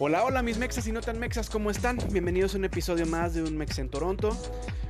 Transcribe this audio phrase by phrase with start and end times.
[0.00, 1.98] Hola, hola mis mexas y no tan mexas, ¿cómo están?
[2.12, 4.30] Bienvenidos a un episodio más de Un Mex en Toronto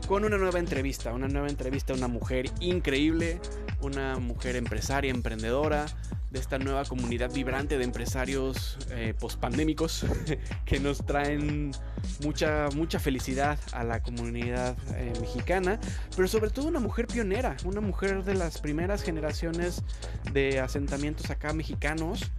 [0.06, 3.40] con una nueva entrevista, una nueva entrevista a una mujer increíble,
[3.80, 5.86] una mujer empresaria, emprendedora,
[6.30, 10.04] de esta nueva comunidad vibrante de empresarios eh, pospandémicos
[10.66, 11.70] que nos traen
[12.22, 15.80] mucha, mucha felicidad a la comunidad eh, mexicana,
[16.14, 19.82] pero sobre todo una mujer pionera, una mujer de las primeras generaciones
[20.32, 22.30] de asentamientos acá mexicanos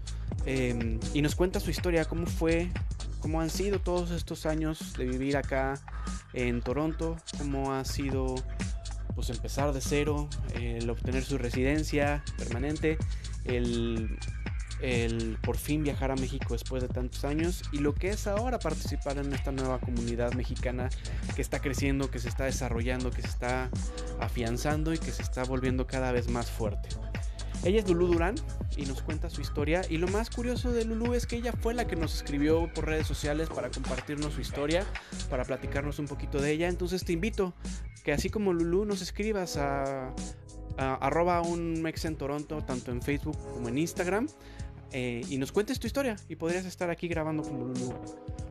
[0.46, 2.70] Em, y nos cuenta su historia, cómo fue,
[3.20, 5.76] cómo han sido todos estos años de vivir acá
[6.34, 8.36] en Toronto, cómo ha sido
[9.16, 12.98] pues empezar de cero, el obtener su residencia permanente,
[13.44, 14.18] el,
[14.82, 18.60] el por fin viajar a México después de tantos años y lo que es ahora
[18.60, 20.90] participar en esta nueva comunidad mexicana
[21.36, 23.70] que está creciendo, que se está desarrollando, que se está
[24.20, 26.90] afianzando y que se está volviendo cada vez más fuerte.
[27.64, 28.36] Ella es Lulu Durán
[28.78, 29.82] y nos cuenta su historia.
[29.90, 32.86] Y lo más curioso de Lulu es que ella fue la que nos escribió por
[32.86, 34.86] redes sociales para compartirnos su historia,
[35.30, 36.70] para platicarnos un poquito de ella.
[36.70, 37.54] Entonces te invito
[38.04, 40.14] que así como Lulu nos escribas a,
[40.78, 44.28] arroba un mex en Toronto, tanto en Facebook como en Instagram.
[44.92, 47.94] Eh, y nos cuentes tu historia y podrías estar aquí grabando como Lulu.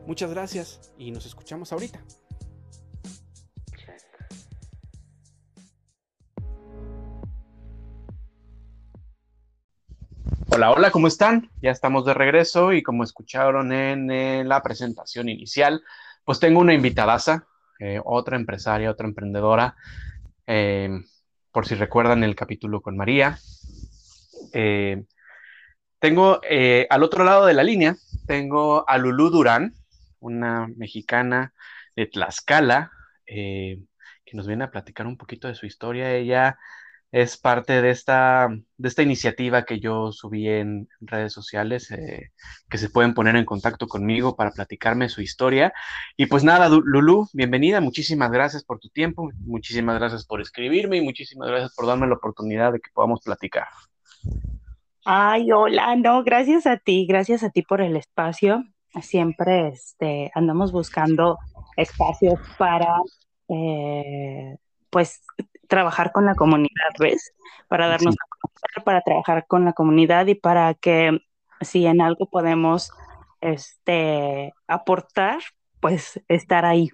[0.05, 1.99] Muchas gracias y nos escuchamos ahorita.
[10.51, 11.51] Hola, hola, ¿cómo están?
[11.61, 15.83] Ya estamos de regreso y como escucharon en, la presentación inicial,
[16.23, 17.47] pues tengo una invitadaza,
[17.79, 19.75] eh, otra empresaria, otra emprendedora,
[20.47, 20.89] eh,
[21.51, 23.37] por si recuerdan el capítulo con María.
[24.53, 25.03] Eh,
[25.99, 26.41] tengo
[26.89, 29.75] al otro lado de la línea, tengo a Lulú Durán,
[30.19, 31.53] una mexicana
[31.95, 32.91] de Tlaxcala,
[33.25, 33.77] que
[34.33, 36.13] nos viene a platicar un poquito de su historia.
[36.13, 36.57] Ella
[37.11, 42.31] es parte de esta, de esta iniciativa que yo subí en redes sociales, eh,
[42.69, 45.73] que se pueden poner en contacto conmigo para platicarme su historia.
[46.17, 51.01] Y pues nada, Lulu, bienvenida, muchísimas gracias por tu tiempo, muchísimas gracias por escribirme y
[51.01, 53.67] muchísimas gracias por darme la oportunidad de que podamos platicar.
[55.03, 58.63] Ay, hola, no, gracias a ti, gracias a ti por el espacio.
[59.01, 61.37] Siempre este, andamos buscando
[61.75, 62.97] espacios para,
[63.47, 64.57] eh,
[64.91, 65.21] pues,
[65.69, 67.31] trabajar con la comunidad, ¿ves?
[67.69, 71.21] Para darnos a conocer, para trabajar con la comunidad y para que
[71.61, 72.91] si en algo podemos
[73.39, 75.39] este, aportar,
[75.79, 76.89] pues estar ahí.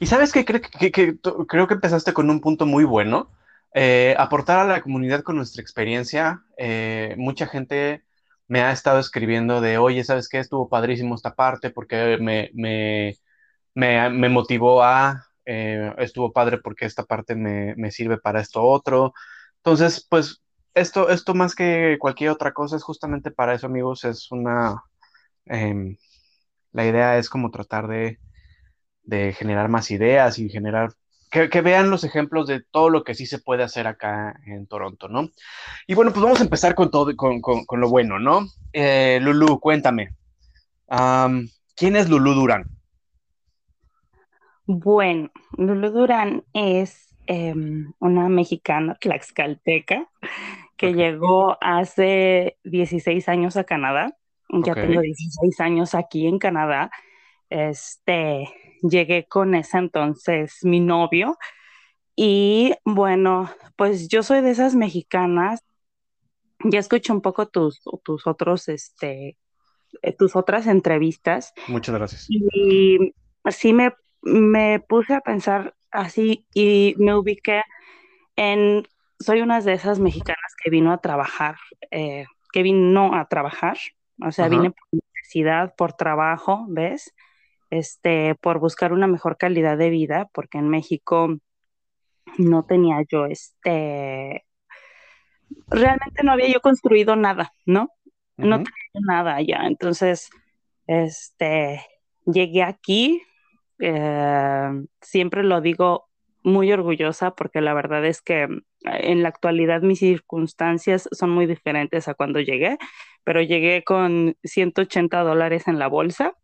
[0.00, 3.30] Y sabes que, creo que empezaste con un punto muy bueno.
[3.72, 6.42] Eh, aportar a la comunidad con nuestra experiencia.
[6.58, 8.04] Eh, mucha gente
[8.48, 10.38] me ha estado escribiendo de, oye, ¿sabes qué?
[10.38, 13.16] Estuvo padrísimo esta parte porque me, me,
[13.74, 19.14] me motivó a eh, estuvo padre porque esta parte me, sirve para esto otro.
[19.56, 20.42] Entonces, pues
[20.74, 24.82] esto, esto más que cualquier otra cosa es justamente para eso, amigos, es una...
[25.46, 25.96] Em,
[26.72, 28.18] la idea es como tratar de,
[29.34, 30.92] generar más ideas y generar
[31.30, 35.08] que, vean los ejemplos de todo lo que sí se puede hacer acá en Toronto,
[35.08, 35.30] ¿no?
[35.86, 38.46] Y bueno, pues vamos a empezar con todo, con, con, lo bueno, ¿no?
[38.72, 40.14] Eh, Lulu, cuéntame.
[41.76, 42.64] ¿Quién es Lulu Durán?
[44.66, 50.08] Bueno, Lulu Durán es em, una mexicana tlaxcalteca
[50.76, 54.16] que llegó hace 16 años a Canadá.
[54.48, 56.90] Ya tengo 16 años aquí en Canadá.
[57.50, 58.48] Este,
[58.82, 61.36] llegué con ese entonces mi novio.
[62.16, 65.62] Y bueno, pues yo soy de esas mexicanas.
[66.64, 69.36] Ya escuché un poco tus, tus otros, este,
[70.02, 71.52] eh, tus otras entrevistas.
[71.68, 72.26] Muchas gracias.
[72.28, 73.14] Y
[73.50, 73.92] sí me
[74.24, 77.62] me puse a pensar así y me ubiqué
[78.36, 78.86] en,
[79.20, 81.56] soy una de esas mexicanas que vino a trabajar,
[81.90, 83.76] eh, que vino a trabajar,
[84.20, 87.14] o sea, vine por necesidad, por trabajo, ¿ves?
[87.70, 91.36] Este, por buscar una mejor calidad de vida, porque en México
[92.38, 94.44] no tenía yo este,
[95.68, 97.90] realmente no había yo construido nada, ¿no?
[98.36, 100.28] No tenía nada allá, entonces,
[100.86, 101.84] este,
[102.26, 103.22] llegué aquí,
[103.86, 106.08] eh, siempre lo digo
[106.42, 111.46] muy orgullosa porque la verdad es que mm, en la actualidad mis circunstancias son muy
[111.46, 112.78] diferentes a cuando llegué,
[113.24, 116.34] pero llegué con 180 dólares en la bolsa.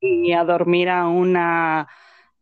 [0.00, 1.88] Y a dormir a una,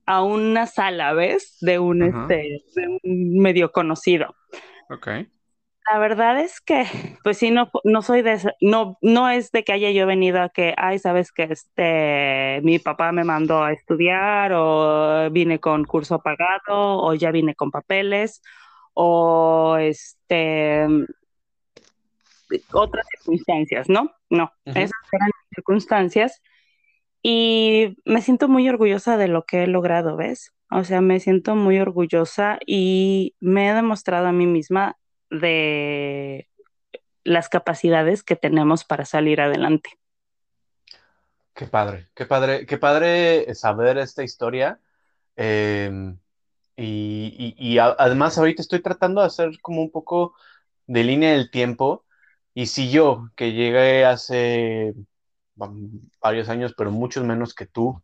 [0.05, 1.57] a una sala, ¿ves?
[1.61, 4.35] De un, este, de un medio conocido.
[4.89, 5.29] Okay.
[5.93, 6.85] La verdad es que,
[7.23, 10.49] pues sí, no, no soy de no, no es de que haya yo venido a
[10.49, 16.19] que, ay, sabes que este, mi papá me mandó a estudiar, o vine con curso
[16.19, 18.43] pagado, o ya vine con papeles,
[18.95, 20.87] o este,
[22.73, 24.11] otras circunstancias, ¿no?
[24.29, 26.43] No, esas eran mis circunstancias
[27.23, 30.53] y me siento muy orgullosa de lo que he logrado, ¿ves?
[30.71, 34.97] O sea, me siento muy orgullosa y me he demostrado a mí misma
[35.31, 36.49] de
[37.25, 39.91] las capacidades que tenemos para salir adelante.
[41.55, 44.79] Qué padre, qué padre, qué padre saber esta historia.
[45.37, 46.19] Em,
[46.77, 50.35] y, además ahorita estoy tratando de hacer como un poco
[50.87, 52.05] de línea del tiempo.
[52.55, 54.95] Y si yo, que llegué hace
[56.21, 58.03] varios años, pero muchos menos que tú,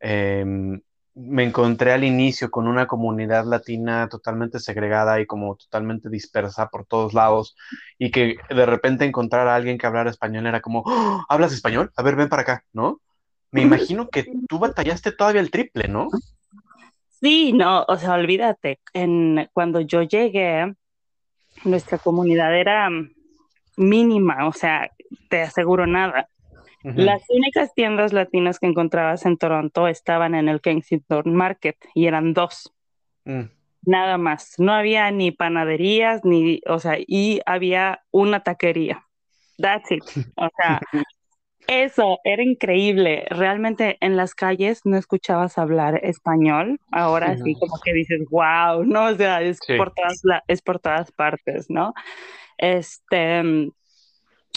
[0.00, 0.82] em,
[1.22, 6.86] me encontré al inicio con una comunidad latina totalmente segregada y como totalmente dispersa por
[6.86, 7.56] todos lados
[7.98, 11.24] y que de repente encontrar a alguien que hablara español era como, ¡Oh!
[11.28, 11.90] ¿hablas español?
[11.96, 13.00] A ver, ven para acá, ¿no?
[13.52, 16.08] Me imagino que tú batallaste todavía el triple, ¿no?
[17.20, 20.74] Sí, no, o sea, olvídate, en, cuando yo llegué,
[21.64, 22.88] nuestra comunidad era
[23.76, 24.90] mínima, o sea,
[25.28, 26.28] te aseguro nada.
[26.82, 32.32] Las únicas tiendas latinas que encontrabas en Toronto estaban en el Kensington Market y eran
[32.32, 32.72] dos.
[33.24, 33.50] Mm.
[33.82, 34.54] Nada más.
[34.58, 39.06] No había ni panaderías, ni, o sea, y había una taquería.
[39.58, 40.04] That's it.
[40.36, 40.80] O sea,
[41.66, 43.26] eso era increíble.
[43.30, 46.78] Realmente en las calles no escuchabas hablar español.
[46.90, 49.06] Ahora sí, como que dices, wow, ¿no?
[49.06, 51.94] O sea, es, por todas es por todas partes, ¿no?
[52.58, 53.70] Este,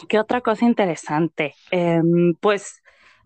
[0.08, 1.56] ¿Qué otra cosa interesante?
[1.72, 2.82] Em, pues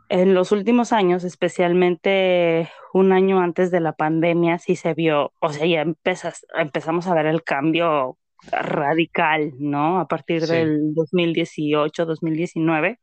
[0.09, 5.49] en los últimos años, especialmente un año antes de la pandemia, sí se vio, o
[5.51, 8.17] sea, ya empezamos a ver el cambio
[8.51, 9.99] radical, ¿no?
[9.99, 12.99] A partir del 2018, 2019,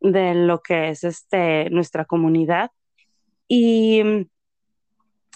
[0.00, 2.70] de lo que es este, nuestra comunidad.
[3.48, 4.02] Y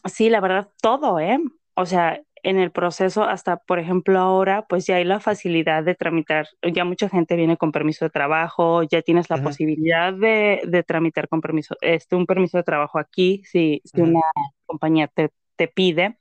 [0.04, 1.38] sí, la verdad, todo, ¿eh?
[1.74, 5.94] O sea, en el proceso hasta, por ejemplo, ahora, pues ya hay la facilidad de
[5.94, 10.82] tramitar, ya mucha gente viene con permiso de trabajo, ya tienes la posibilidad de, de,
[10.82, 14.20] tramitar con permiso, este, un permiso de trabajo aquí, si, si una
[14.66, 16.18] compañía te, te pide.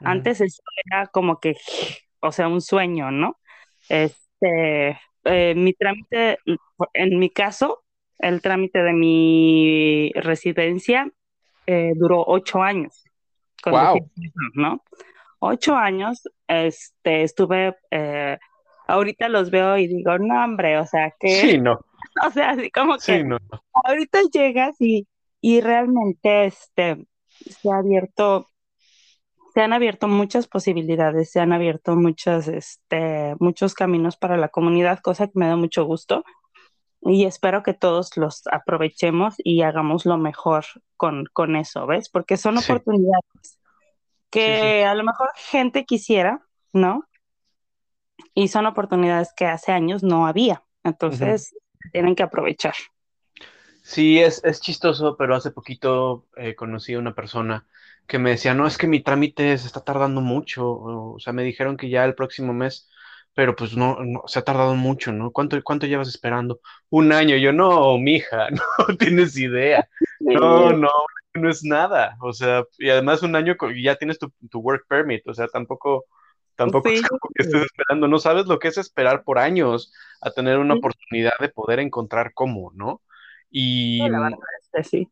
[0.00, 1.56] Antes eso era como que,
[2.20, 3.38] o sea, un sueño, ¿no?
[3.88, 6.38] Este, eh, mi trámite,
[6.92, 7.84] en mi caso,
[8.18, 11.10] el trámite de mi residencia
[11.66, 13.02] eh, duró ocho años.
[13.64, 14.10] Wow.
[14.52, 14.84] ¿no?
[15.46, 18.38] Ocho años, este, estuve, eh,
[18.86, 21.28] ahorita los veo y digo, no, hombre, o sea, que...
[21.28, 21.78] Sí, no.
[22.24, 23.26] O sea, así como que
[23.72, 25.08] ahorita llegas y,
[25.40, 28.48] y realmente este, se ha abierto,
[29.52, 35.00] se han abierto muchas posibilidades, se han abierto muchos, este, muchos caminos para la comunidad,
[35.00, 36.24] cosa que me da mucho gusto.
[37.00, 40.64] Y espero que todos los aprovechemos y hagamos lo mejor
[40.96, 42.08] con, con eso, ¿ves?
[42.10, 43.58] Porque son oportunidades
[44.34, 47.08] que a lo mejor gente quisiera, ¿no?
[48.34, 50.64] Y son oportunidades que hace años no había.
[50.82, 51.54] Entonces,
[51.92, 52.74] tienen que aprovechar.
[53.84, 57.64] Sí, es, es chistoso, pero hace poquito eh, conocí a una persona
[58.08, 61.44] que me decía, no, es que mi trámite se está tardando mucho, o, sea, me
[61.44, 62.90] dijeron que ya el próximo mes,
[63.34, 65.30] pero pues no, no, se ha tardado mucho, ¿no?
[65.30, 66.60] ¿Cuánto, ¿Cuánto llevas esperando?
[66.90, 68.48] Un año, yo no, mija,
[68.88, 69.88] no tienes idea.
[70.20, 70.88] No, no,
[71.34, 75.26] no es nada, o sea, y además un año y ya tienes tu, work permit,
[75.26, 76.06] o sea, tampoco,
[76.54, 80.30] tampoco es como que estés esperando, no sabes lo que es esperar por años a
[80.30, 83.02] tener una oportunidad de poder encontrar cómo, ¿no?
[83.50, 84.00] Y,
[84.84, 85.08] sí.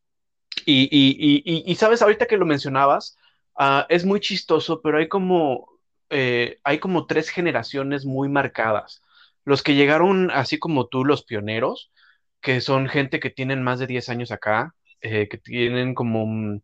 [0.65, 3.17] Y, y, y, y, sabes, ahorita que lo mencionabas,
[3.59, 5.79] uh, es muy chistoso, pero hay como,
[6.11, 9.03] eh, hay como tres generaciones muy marcadas.
[9.45, 11.91] Los que llegaron así como tú, los pioneros,
[12.41, 16.61] que son gente que tienen más de 10 años acá, eh, que tienen como,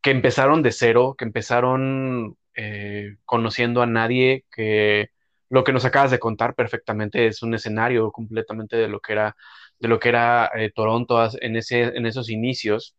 [0.00, 5.10] que empezaron de cero, que empezaron eh, conociendo a nadie, que
[5.48, 9.36] lo que nos acabas de contar perfectamente es un escenario completamente de lo que era,
[9.78, 12.96] de lo que era eh, Toronto en, ese, en esos inicios.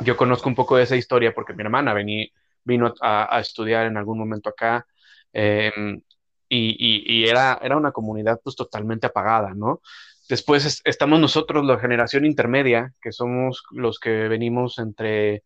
[0.00, 2.32] Yo conozco un poco de esa historia porque mi hermana vení,
[2.64, 4.86] vino a, estudiar en algún momento acá.
[5.32, 6.00] Em,
[6.48, 9.82] y, y, era, era una comunidad pues totalmente apagada, ¿no?
[10.28, 15.42] Después estamos nosotros, la generación intermedia, que somos los que venimos entre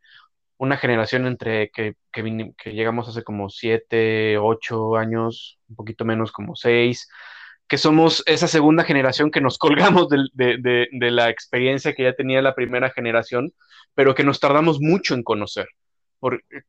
[0.59, 6.57] una generación entre que, que, llegamos hace como siete, ocho años, un poquito menos como
[6.57, 7.09] seis,
[7.69, 9.59] que somos esa segunda generación que nos
[9.97, 13.53] colgamos de, de la experiencia que ya tenía la primera generación,
[13.95, 15.69] pero que nos tardamos mucho en conocer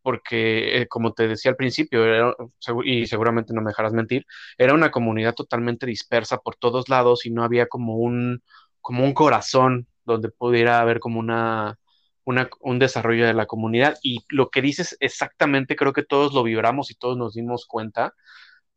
[0.01, 2.35] porque, eh, como te decía al principio,
[2.83, 4.25] y seguramente no me dejarás mentir,
[4.57, 8.41] era una comunidad totalmente dispersa por todos lados y no había como un,
[8.81, 11.77] como un corazón donde pudiera haber como una,
[12.25, 13.97] un desarrollo de la comunidad.
[14.03, 18.13] Y lo que dices exactamente, creo que todos lo vibramos y todos nos dimos cuenta.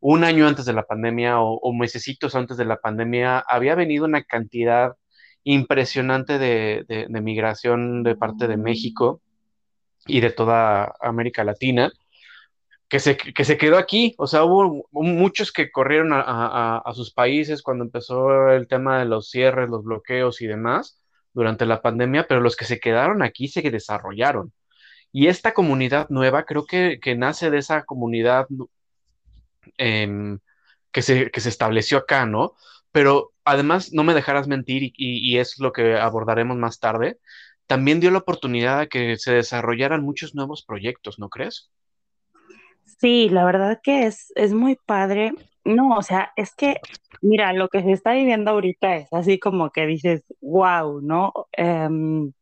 [0.01, 4.05] Un año antes de la pandemia o, o mesecitos antes de la pandemia, había venido
[4.05, 4.93] una cantidad
[5.47, 9.23] impresionante de, de, migración de parte de México
[10.07, 11.93] y de toda América Latina,
[12.89, 14.15] que se, que se quedó aquí.
[14.19, 19.07] O sea, hubo muchos que corrieron a, a, sus países cuando empezó el tema de
[19.07, 21.01] los cierres, los bloqueos y demás
[21.33, 24.53] durante la pandemia, pero los que se quedaron aquí se desarrollaron.
[25.13, 28.47] Y esta comunidad nueva creo que, que nace de esa comunidad
[29.79, 30.39] eh,
[30.93, 32.55] que, se, que se estableció acá, ¿no?
[32.93, 37.19] Pero además, no me dejarás mentir, y, y, es lo que abordaremos más tarde,
[37.67, 41.71] también dio la oportunidad a que se desarrollaran muchos nuevos proyectos, ¿no crees?
[42.99, 45.33] Sí, la verdad que es, es muy padre.
[45.65, 46.81] No, o sea, es que,
[47.21, 51.33] mira, lo que se está viviendo ahorita es así como que dices, wow, ¿no?
[51.59, 52.33] Um,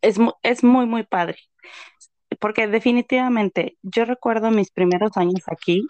[0.00, 1.36] es, es muy, muy padre.
[2.40, 5.86] Porque definitivamente, yo recuerdo mis primeros años aquí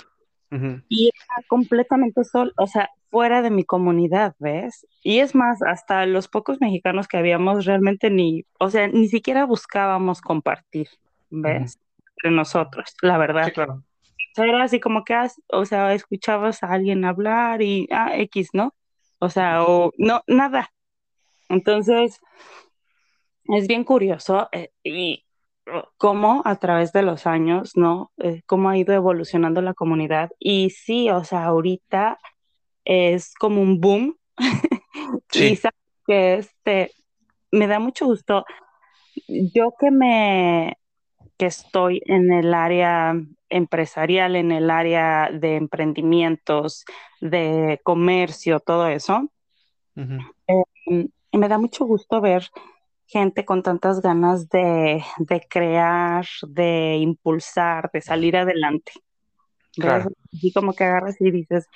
[0.50, 4.86] y era completamente sol, o sea, fuera de mi comunidad, ¿ves?
[5.02, 9.44] Y es más, hasta los pocos mexicanos que habíamos realmente ni, o sea, ni siquiera
[9.44, 10.88] buscábamos compartir,
[11.30, 11.78] ¿ves?
[12.16, 13.46] Entre nosotros, la verdad.
[13.46, 13.82] Sí, claro.
[14.36, 15.16] era así como que,
[15.48, 18.74] o sea, escuchabas a alguien hablar y, ah, X, ¿no?
[19.18, 20.70] O sea, o no, nada.
[21.48, 22.20] Entonces,
[23.44, 25.25] es bien curioso eh, y
[25.96, 28.12] cómo a través de los años, ¿no?
[28.18, 30.30] Eh, cómo ha ido evolucionando la comunidad.
[30.38, 32.18] Y sí, o sea, ahorita
[32.84, 34.16] es como un boom.
[35.30, 35.52] Sí.
[35.52, 35.58] y
[36.06, 36.92] que este,
[37.50, 38.44] me da mucho gusto.
[39.28, 40.78] Yo que me,
[41.36, 43.14] que estoy en el área
[43.48, 46.84] empresarial, en el área de emprendimientos,
[47.20, 49.30] de comercio, todo eso,
[49.96, 52.48] eh, me da mucho gusto ver
[53.06, 55.02] gente con tantas ganas de,
[55.48, 58.92] crear, de impulsar, de salir adelante.
[59.74, 60.10] Claro.
[60.32, 61.68] Y como que agarras y dices,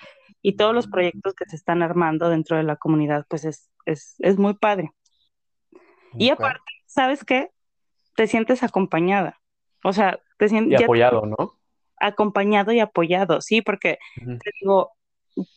[0.43, 4.39] y todos los proyectos que se están armando dentro de la comunidad, pues es, es,
[4.39, 4.93] muy padre.
[6.15, 7.51] Y aparte, ¿sabes qué?
[8.17, 9.41] Te sientes acompañada.
[9.85, 10.81] O sea, te sientes...
[10.81, 11.59] Y apoyado, ¿no?
[11.97, 14.93] Acompañado y apoyado, sí, porque te digo,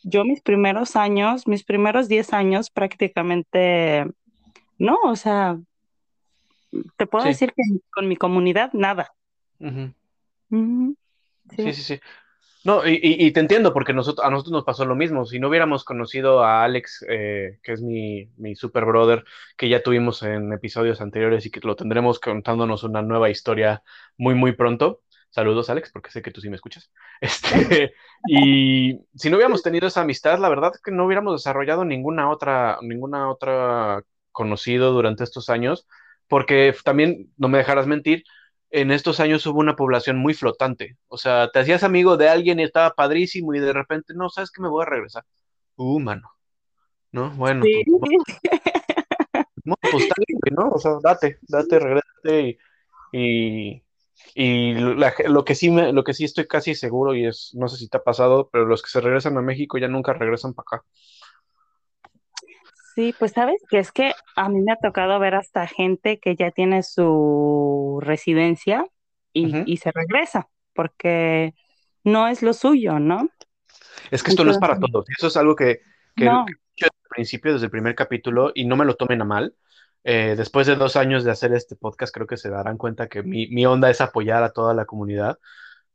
[0.03, 4.05] yo mis primeros años, mis primeros 10 años prácticamente
[4.77, 5.57] no, o sea,
[6.97, 9.13] te puedo decir que con mi comunidad nada.
[9.59, 9.95] sí.
[11.57, 11.99] sí, sí,
[12.63, 15.25] No, y, te entiendo, porque nosotros, a nosotros nos pasó lo mismo.
[15.25, 19.23] Si no hubiéramos conocido a Alex, eh, que es mi, mi super brother,
[19.57, 23.83] que ya tuvimos en episodios anteriores y que lo tendremos contándonos una nueva historia
[24.17, 25.01] muy, muy pronto.
[25.29, 26.91] Saludos, Alex, porque sé que tú sí me escuchas.
[27.21, 27.93] Este,
[28.27, 32.29] y si no hubiéramos tenido esa amistad, la verdad es que no hubiéramos desarrollado ninguna
[32.29, 34.03] otra, ninguna otra
[34.33, 35.87] conocido durante estos años,
[36.27, 38.25] porque también, no me dejarás mentir,
[38.69, 40.97] en estos años hubo una población muy flotante.
[41.07, 44.51] O sea, te hacías amigo de alguien y estaba padrísimo y de repente, no, sabes
[44.51, 45.23] que me voy a regresar.
[45.75, 46.29] Uh, mano.
[47.11, 47.29] ¿No?
[47.31, 47.61] Bueno.
[47.61, 47.85] Pues,
[49.63, 50.07] no, pues
[50.51, 50.69] ¿no?
[50.69, 52.57] O sea, date, date, regrésate
[53.11, 53.83] y,
[54.33, 57.77] y, lo, que sí me, lo que sí estoy casi seguro y es, no sé
[57.77, 60.65] si te ha pasado, pero los que se regresan a México ya nunca regresan para
[60.77, 60.85] acá.
[62.95, 66.35] Sí, pues sabes que es que a mí me ha tocado ver hasta gente que
[66.35, 68.85] ya tiene su residencia
[69.33, 71.55] y, se regresa, porque
[72.03, 73.29] no es lo suyo, ¿no?
[74.11, 75.05] Es que esto no es para todos.
[75.17, 75.81] Eso es algo que,
[76.15, 76.45] que, al
[77.09, 79.55] principio, desde el primer capítulo, y no me lo tomen a mal.
[80.03, 83.23] Eh, después de dos años de hacer este podcast, creo que se darán cuenta que
[83.23, 85.39] mi, mi onda es apoyar a toda la comunidad.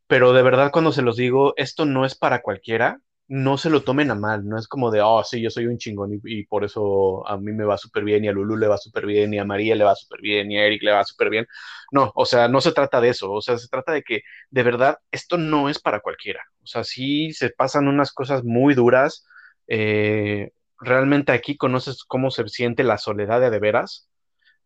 [0.08, 3.82] Pero de verdad, cuando se los digo, esto no es para cualquiera no se lo
[3.82, 6.64] tomen a mal, no es como de, oh, sí, yo soy un chingón y, por
[6.64, 9.38] eso a mí me va súper bien y a Lulu le va súper bien y
[9.38, 11.46] a María le va súper bien y a Eric le va súper bien.
[11.92, 14.62] No, o sea, no se trata de eso, o sea, se trata de que de
[14.62, 16.42] verdad esto no es para cualquiera.
[16.62, 19.26] O sea, sí se pasan unas cosas muy duras.
[19.68, 24.08] Eh, realmente aquí conoces cómo se siente la soledad de, de veras.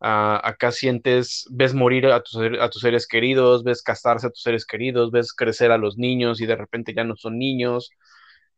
[0.00, 4.42] Ah, acá sientes, ves morir a tus, a tus seres queridos, ves casarse a tus
[4.42, 7.90] seres queridos, ves crecer a los niños y de repente ya no son niños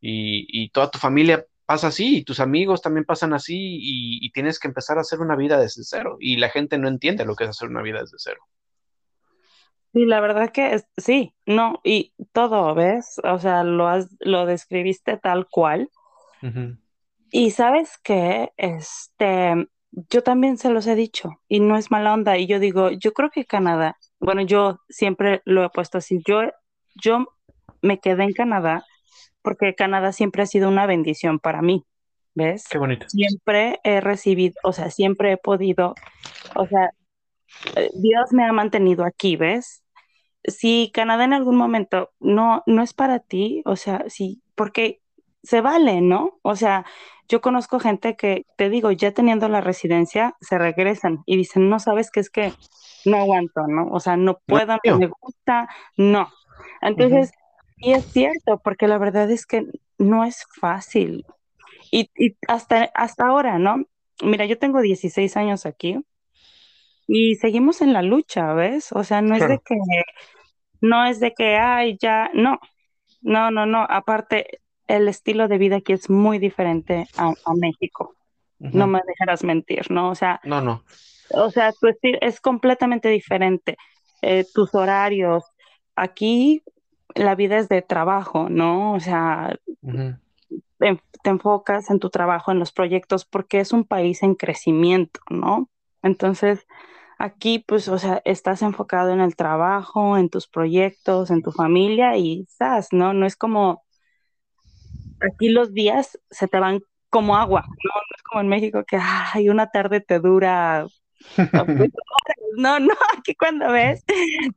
[0.07, 4.69] y, toda tu familia pasa así y tus amigos también pasan así y, tienes que
[4.69, 7.51] empezar a hacer una vida desde cero y la gente no entiende lo que es
[7.51, 8.41] hacer una vida desde cero.
[9.93, 13.21] Sí, la verdad que sí, no, y todo, ¿ves?
[13.23, 15.89] O sea, lo, has, lo describiste tal cual.
[17.31, 19.69] Y sabes que, este,
[20.11, 22.37] yo también se los he dicho y no es mala onda.
[22.37, 26.43] Y yo digo, yo creo que Canadá, bueno, yo siempre lo he puesto así, yo,
[27.03, 27.27] yo
[27.81, 28.85] me quedé en Canadá
[29.45, 31.85] porque Canadá siempre ha sido una bendición para mí,
[32.35, 32.67] ¿ves?
[32.67, 33.07] Qué bonito.
[33.11, 35.95] Siempre he recibido, o sea, siempre he podido,
[36.57, 36.91] o sea,
[37.77, 39.85] eh, Dios me ha mantenido aquí, ¿ves?
[40.45, 45.03] Si Canadá en algún momento no, no es para ti, o sea, sí, porque
[45.43, 46.39] se vale, ¿no?
[46.41, 46.87] O sea,
[47.29, 51.79] yo conozco gente que, te digo, ya teniendo la residencia, se regresan y dicen, no
[51.79, 52.55] sabes qué es que
[53.05, 53.89] no aguanto, ¿no?
[53.91, 56.31] O sea, no puedo, no me gusta, no.
[56.81, 57.33] Entonces,
[57.85, 59.67] y es cierto, porque la verdad es que
[59.99, 61.27] no es fácil.
[61.91, 63.85] Y, y, hasta, hasta ahora, ¿no?
[64.23, 65.99] Mira, yo tengo 16 años aquí
[67.07, 68.91] y seguimos en la lucha, ¿ves?
[68.93, 69.77] O sea, no es de que,
[70.81, 72.59] no es de que, ay, ya, no,
[73.21, 73.87] no, no, no.
[73.89, 78.15] Aparte, el estilo de vida aquí es muy diferente a, México.
[78.59, 80.11] No me dejarás mentir, ¿no?
[80.11, 80.85] O sea, no, no.
[81.31, 83.77] O sea, tu estilo es completamente diferente.
[84.23, 85.45] Eh, tus horarios.
[85.97, 86.63] Aquí
[87.15, 88.93] la vida es de trabajo, ¿no?
[88.95, 89.57] O sea,
[90.79, 95.69] te, enfocas en tu trabajo, en los proyectos, porque es un país en crecimiento, ¿no?
[96.03, 96.67] Entonces,
[97.19, 102.17] aquí, pues, o sea, estás enfocado en el trabajo, en tus proyectos, en tu familia
[102.17, 103.15] y estás, ¿no?
[103.15, 103.85] No es como,
[105.21, 107.91] aquí los días se te van como agua, ¿no?
[107.95, 110.87] No es como en México que, ay, una tarde te dura
[112.57, 114.05] no, no, aquí cuando ves,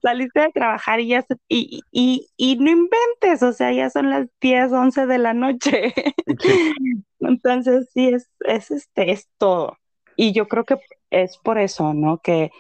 [0.02, 4.28] saliste de trabajar y ya, y, y, y, no inventes, o sea, ya son las
[4.42, 5.94] 10, 11 de la noche.
[7.20, 9.78] Entonces, sí, es, es, este, es todo.
[10.16, 10.78] Y yo creo que
[11.10, 12.20] es por eso, ¿no?
[12.20, 12.52] Que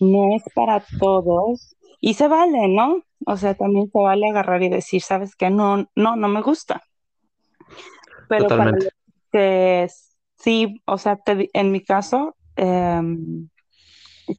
[0.00, 3.02] no es para todos y se vale, ¿no?
[3.26, 5.50] O sea, también se vale agarrar y decir, ¿sabes qué?
[5.50, 6.82] No, no, no me gusta.
[8.28, 8.72] Pero para
[9.30, 9.88] que
[10.38, 13.48] sí, o sea, en mi caso, em,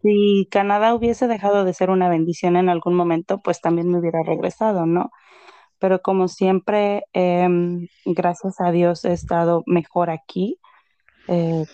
[0.02, 4.24] si Canadá hubiese dejado de ser una bendición en algún momento, pues también me hubiera
[4.24, 5.12] regresado, ¿no?
[5.80, 10.60] Pero como siempre, em, gracias a Dios he estado mejor aquí,
[11.28, 11.66] eh,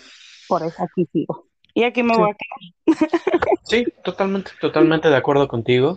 [0.48, 1.48] por eso aquí sigo.
[1.74, 2.88] Y aquí me voy a quedar.
[3.64, 5.96] Sí, totalmente, totalmente de acuerdo contigo.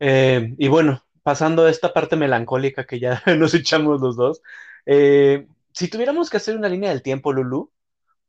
[0.00, 4.42] Eh, y bueno, pasando a esta parte melancólica que ya nos echamos los dos,
[4.86, 7.70] eh, si tuviéramos que hacer una línea del tiempo, Lulu,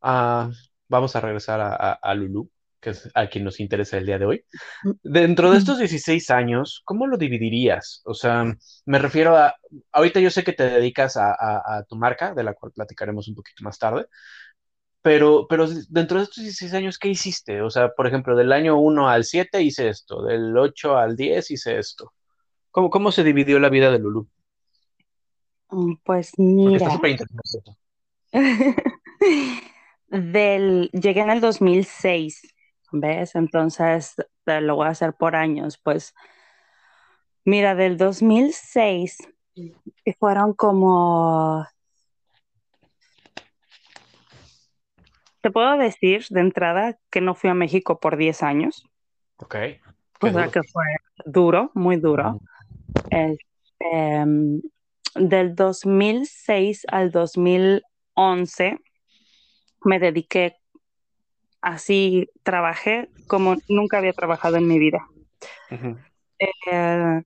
[0.02, 0.50] ah,
[0.88, 2.50] vamos a regresar a, a Lulu
[2.84, 4.46] que es a quien nos interesa el día de hoy.
[5.02, 8.02] Dentro de estos 16 años, ¿cómo lo dividirías?
[8.06, 8.46] O sea,
[8.86, 9.56] me refiero a,
[9.94, 13.64] ahorita yo sé que te dedicas a, tu marca, de la cual platicaremos un poquito
[13.64, 14.08] más tarde,
[15.02, 17.62] pero, pero dentro de estos 16 años, ¿qué hiciste?
[17.62, 21.52] O sea, por ejemplo, del año 1 al 7 hice esto, del 8 al 10
[21.52, 22.14] hice esto.
[22.70, 24.28] ¿Cómo, cómo se dividió la vida de Lulu?
[25.70, 26.90] Mm, pues mira.
[30.14, 32.54] del, llegué en el 2006
[32.94, 33.36] ¿ves?
[33.36, 36.14] Entonces lo voy a hacer por años, pues
[37.44, 39.18] mira, del 2006
[40.20, 41.66] fueron como,
[45.42, 48.86] te puedo decir de entrada que no fui a México por 10 años.
[49.38, 49.56] Ok.
[50.22, 50.86] O sea que fue
[51.26, 52.40] duro, muy duro.
[53.10, 54.26] Este,
[55.16, 58.80] del 2006 al 2011
[59.84, 60.58] me dediqué
[61.64, 65.08] así trabajé como nunca había trabajado en mi vida.
[66.40, 67.22] Eh,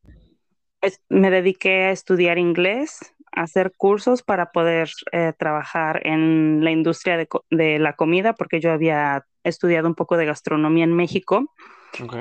[1.09, 7.17] me dediqué a estudiar inglés, a hacer cursos para poder eh, trabajar en la industria
[7.17, 11.53] de, la comida, porque yo había estudiado un poco de gastronomía en México.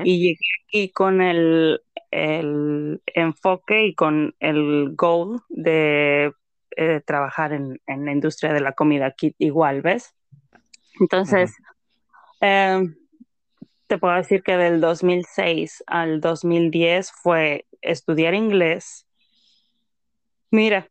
[0.05, 6.33] Y llegué aquí con el, enfoque y con el goal de
[6.77, 10.16] eh, trabajar en, la industria de la comida aquí igual, ¿ves?
[11.01, 11.53] Entonces,
[12.41, 12.95] Em,
[13.87, 19.07] te puedo decir que del 2006 al 2010 fue estudiar inglés.
[20.51, 20.89] Mira,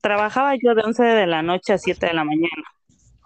[0.00, 2.64] trabajaba yo de 11 de la noche a 7 de la mañana.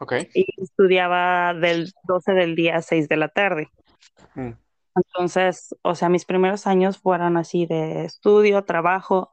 [0.01, 0.29] Okay.
[0.33, 3.69] Y estudiaba del 12 del día a 6 de la tarde.
[4.35, 4.53] Mm.
[4.95, 9.33] Entonces, o sea, mis primeros años fueron así de estudio, trabajo.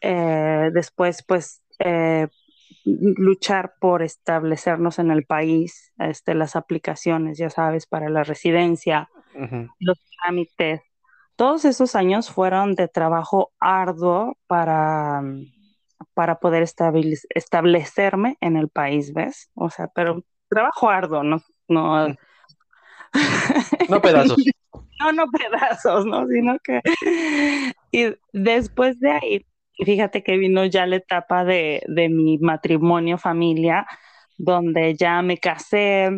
[0.00, 2.28] Eh, después, pues, eh,
[2.84, 9.08] luchar por establecernos en el país, este, las aplicaciones, ya sabes, para la residencia,
[9.78, 10.80] los trámites.
[11.36, 15.22] Todos esos años fueron de trabajo arduo para,
[16.14, 16.62] para poder
[17.34, 19.50] establecerme en el país, ¿ves?
[19.54, 22.08] O sea, pero trabajo arduo, no, no,
[23.88, 24.38] no pedazos.
[25.00, 26.26] no, no pedazos, ¿no?
[26.26, 26.80] Sino que...
[27.90, 29.46] Y después de ahí,
[29.84, 33.86] fíjate que vino ya la etapa de, mi matrimonio, familia,
[34.38, 36.10] donde ya me casé.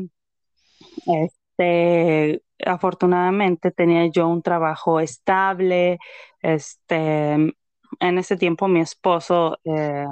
[1.07, 5.99] Este, afortunadamente tenía yo un trabajo estable.
[6.43, 10.07] Este, en ese tiempo mi esposo eh,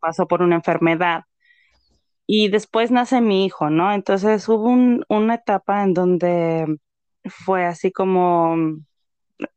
[0.00, 1.24] pasó por una enfermedad
[2.30, 3.92] y después nace mi hijo, ¿no?
[3.92, 4.68] Entonces hubo
[5.08, 6.78] una etapa en donde
[7.24, 8.54] fue así como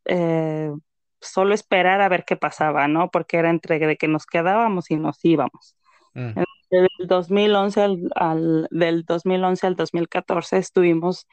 [0.05, 0.71] eh,
[1.21, 3.09] solo esperar a ver qué pasaba, ¿no?
[3.09, 5.75] Porque era entre de que nos quedábamos y nos íbamos.
[6.13, 6.41] Mm.
[6.69, 11.25] del 2011 al, al, del 2011 al 2014 estuvimos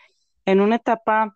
[0.44, 1.34] en una etapa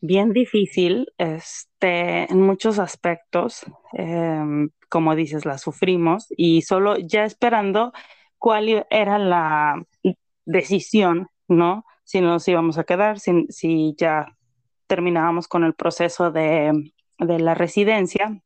[0.00, 3.64] bien difícil este, en muchos aspectos.
[3.92, 7.92] Em, como dices, la sufrimos y solo ya esperando
[8.36, 9.82] cuál era la
[10.44, 11.86] decisión, ¿no?
[12.04, 14.26] Si nos íbamos a quedar, si, si ya
[14.86, 16.92] terminábamos con el proceso de,
[17.24, 18.42] de la residencia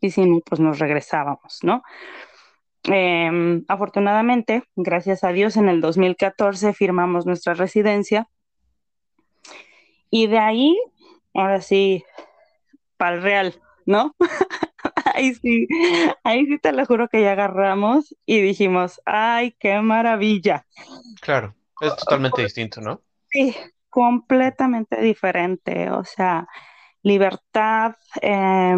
[0.00, 1.82] y si no, pues nos regresábamos, ¿no?
[2.90, 8.28] Eh, afortunadamente, gracias a Dios, en el 2014 firmamos nuestra residencia
[10.10, 10.78] y de ahí,
[11.34, 12.04] ahora sí,
[12.96, 14.14] para el real, ¿no?
[15.14, 15.66] ahí sí,
[16.24, 20.66] ahí sí te lo juro que ya agarramos y dijimos, ay, qué maravilla.
[21.20, 23.02] Claro, es totalmente distinto, ¿no?
[23.30, 23.54] Sí,
[23.90, 26.46] completamente diferente, o sea,
[27.02, 28.76] libertad, eh,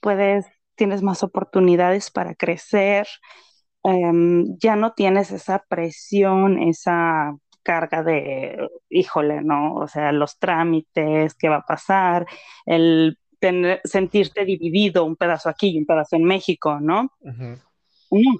[0.00, 3.06] puedes, tienes más oportunidades para crecer,
[3.84, 4.12] eh,
[4.58, 9.74] ya no tienes esa presión, esa carga de, híjole, ¿no?
[9.74, 12.26] O sea, los trámites, qué va a pasar,
[12.66, 17.12] el tener, sentirte dividido, un pedazo aquí y un pedazo en México, ¿no?
[17.20, 17.62] Uh -huh.
[18.10, 18.36] mm.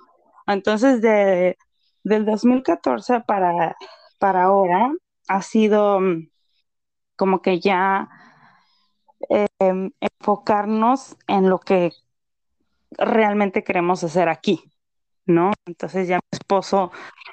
[0.49, 1.57] Entonces, de,
[2.05, 3.77] del 2014 para,
[4.18, 4.92] para ahora,
[5.29, 6.29] ha sido mm,
[7.16, 8.09] como que ya
[9.29, 9.49] eh,
[10.01, 11.93] enfocarnos en lo que
[12.91, 14.73] realmente queremos hacer aquí,
[15.27, 15.53] ¿no?
[15.67, 16.93] Entonces ya mi esposo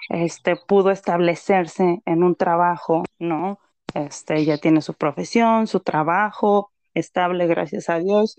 [0.10, 3.60] este, pudo establecerse en un trabajo, ¿no?
[3.94, 8.38] Este, ya tiene su profesión, su trabajo estable, gracias a Dios.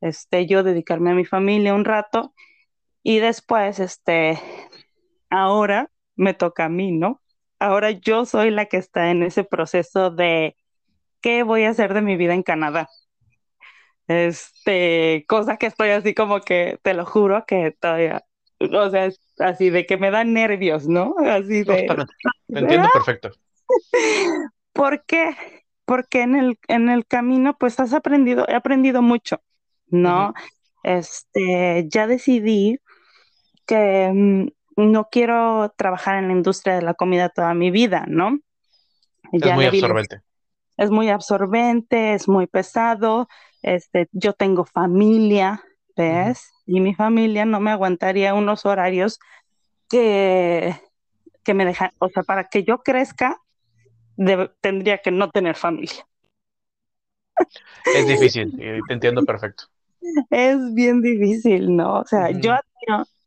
[0.00, 2.34] Este, yo dedicarme a mi familia un rato
[3.02, 4.38] y después, este,
[5.30, 7.20] ahora me toca a mí, ¿no?
[7.58, 10.56] Ahora yo soy la que está en ese proceso de
[11.22, 12.88] qué voy a hacer de mi vida en Canadá.
[14.08, 18.24] Este, cosa que estoy así como que, te lo juro que todavía,
[18.58, 19.08] o sea,
[19.38, 21.14] así de que me dan nervios, ¿no?
[21.24, 21.86] Así de...
[22.48, 23.30] Te entiendo perfecto.
[24.72, 25.34] ¿Por qué?
[25.84, 29.40] Porque en el, en el camino, pues has aprendido, he aprendido mucho,
[29.86, 30.28] ¿no?
[30.28, 30.34] Uh -huh.
[30.84, 32.78] Este, ya decidí
[33.66, 38.38] que mm, no quiero trabajar en la industria de la comida toda mi vida, ¿no?
[39.32, 40.20] Es ya muy absorbente.
[40.76, 43.28] Es muy absorbente, es muy pesado.
[43.62, 45.62] Este, yo tengo familia,
[45.96, 46.50] ¿ves?
[46.66, 49.18] Y mi familia no me aguantaría unos horarios
[49.88, 50.74] que,
[51.44, 53.36] que me dejan, o sea, para que yo crezca,
[54.16, 56.06] de, tendría que no tener familia.
[57.94, 59.64] Es difícil, te entiendo perfecto.
[60.30, 62.00] Es bien difícil, ¿no?
[62.00, 62.54] O sea, yo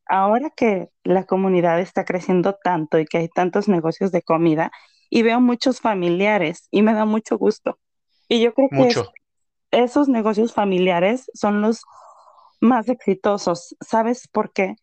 [0.08, 4.72] ahora que la comunidad está creciendo tanto y que hay tantos negocios de comida,
[5.10, 7.80] y veo muchos familiares y me da mucho gusto.
[8.28, 9.14] Y yo creo que mucho.
[9.72, 11.84] Es, esos negocios familiares son los
[12.60, 13.76] más exitosos.
[13.82, 14.76] ¿Sabes por qué?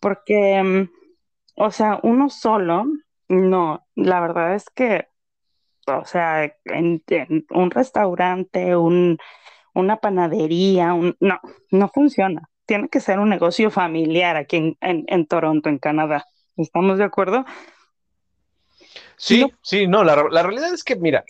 [0.00, 0.88] Porque, um,
[1.56, 2.84] o sea, uno solo,
[3.28, 5.08] no, la verdad es que,
[5.86, 9.18] o sea, en, en un restaurante, un,
[9.74, 15.04] una panadería, un, no, no funciona tiene que ser un negocio familiar aquí en, en,
[15.06, 16.26] en Toronto, en Canadá.
[16.56, 17.44] ¿Estamos de acuerdo?
[19.18, 19.48] Sí, no.
[19.62, 21.24] sí, no, la, la, realidad es que, mira,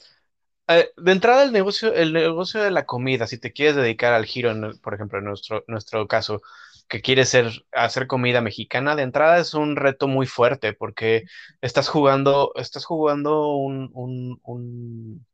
[0.69, 4.27] eh, de entrada el negocio, el negocio de la comida, si te quieres dedicar al
[4.27, 6.43] giro, en, por ejemplo, en nuestro, nuestro caso,
[6.89, 11.25] que quieres ser, hacer comida mexicana, de entrada es un reto muy fuerte porque
[11.61, 15.27] estás jugando, estás jugando un, un, un,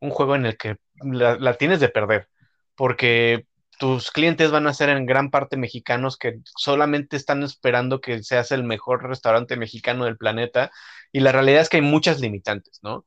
[0.00, 2.28] un juego en el que la, la tienes de perder,
[2.74, 3.46] porque
[3.82, 8.52] tus clientes van a ser en gran parte mexicanos que solamente están esperando que seas
[8.52, 10.70] el mejor restaurante mexicano del planeta
[11.10, 13.04] y la realidad es que hay muchas limitantes, ¿no?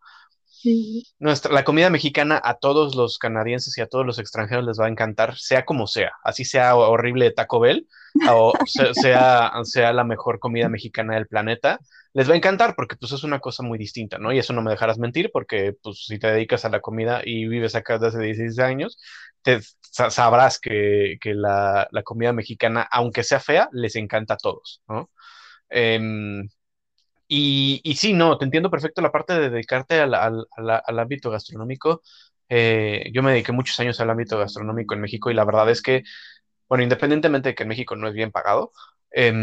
[0.65, 1.03] Sí.
[1.19, 4.87] Nuestra, la comida mexicana a todos los canadienses y a todos los extranjeros les va
[4.87, 7.87] a encantar, sea como sea, así sea horrible Taco Bell
[8.27, 11.79] o sea, sea la mejor comida mexicana del planeta,
[12.13, 14.33] les va a encantar porque pues es una cosa muy distinta, ¿no?
[14.33, 17.47] Y eso no me dejarás mentir porque pues si te dedicas a la comida y
[17.47, 18.97] vives acá desde hace 16 años,
[19.43, 19.59] te,
[19.91, 25.11] sabrás que, que la, la, comida mexicana, aunque sea fea, les encanta a todos, ¿no?
[25.69, 25.99] Eh,
[27.27, 30.13] y, y, sí, no, te entiendo perfecto la parte de dedicarte al,
[30.99, 32.01] ámbito gastronómico.
[32.49, 35.81] Eh, yo me dediqué muchos años al ámbito gastronómico en México y la verdad es
[35.81, 36.03] que,
[36.69, 38.71] bueno, independientemente de que en México no es bien pagado,
[39.11, 39.33] eh,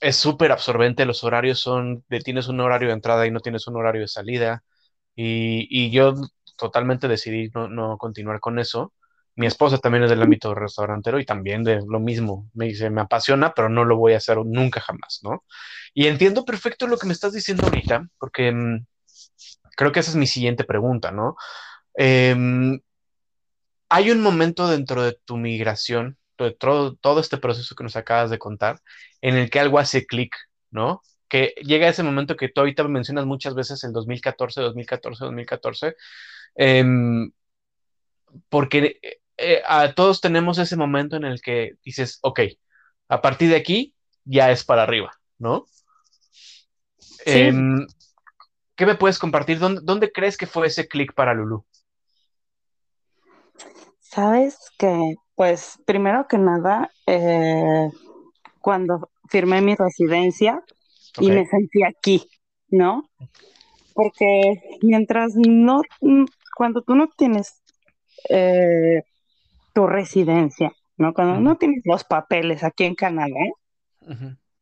[0.00, 3.66] es súper absorbente, los horarios son, de, tienes un horario de entrada y no tienes
[3.66, 4.64] un horario de salida.
[5.16, 6.14] Y, y yo
[6.56, 8.92] totalmente decidí no continuar con eso
[9.38, 12.50] mi esposa también es del ámbito restaurantero y también de lo mismo.
[12.54, 15.44] Me dice, me apasiona, pero no lo voy a hacer nunca jamás, ¿no?
[15.94, 18.84] Y entiendo perfecto lo que me estás diciendo ahorita, porque mmm,
[19.76, 21.36] creo que esa es mi siguiente pregunta, ¿no?
[21.96, 22.36] Eh,
[23.88, 28.30] hay un momento dentro de tu migración, de todo, todo este proceso que nos acabas
[28.30, 28.80] de contar,
[29.20, 30.34] en el que algo hace clic,
[30.70, 31.02] ¿no?
[31.28, 35.94] que llega ese momento que tú ahorita mencionas muchas veces, el 2014, 2014, 2014,
[38.48, 39.00] porque
[39.38, 42.40] eh, a todos tenemos ese momento en el que dices, ok,
[43.08, 45.64] a partir de aquí ya es para arriba, ¿no?
[47.24, 47.86] Em,
[48.74, 49.58] ¿Qué me puedes compartir?
[49.58, 51.64] ¿Dónde, crees que fue ese clic para Lulu?
[54.00, 57.90] Sabes que, pues, primero que nada, eh,
[58.60, 60.62] cuando firmé mi residencia
[61.18, 62.28] y me sentí aquí,
[62.68, 63.08] ¿no?
[63.94, 65.82] Porque mientras no,
[66.56, 67.60] cuando tú no tienes
[68.28, 69.02] eh,
[69.78, 71.14] tu residencia, ¿no?
[71.14, 73.44] Cuando no tienes los papeles aquí en Canadá,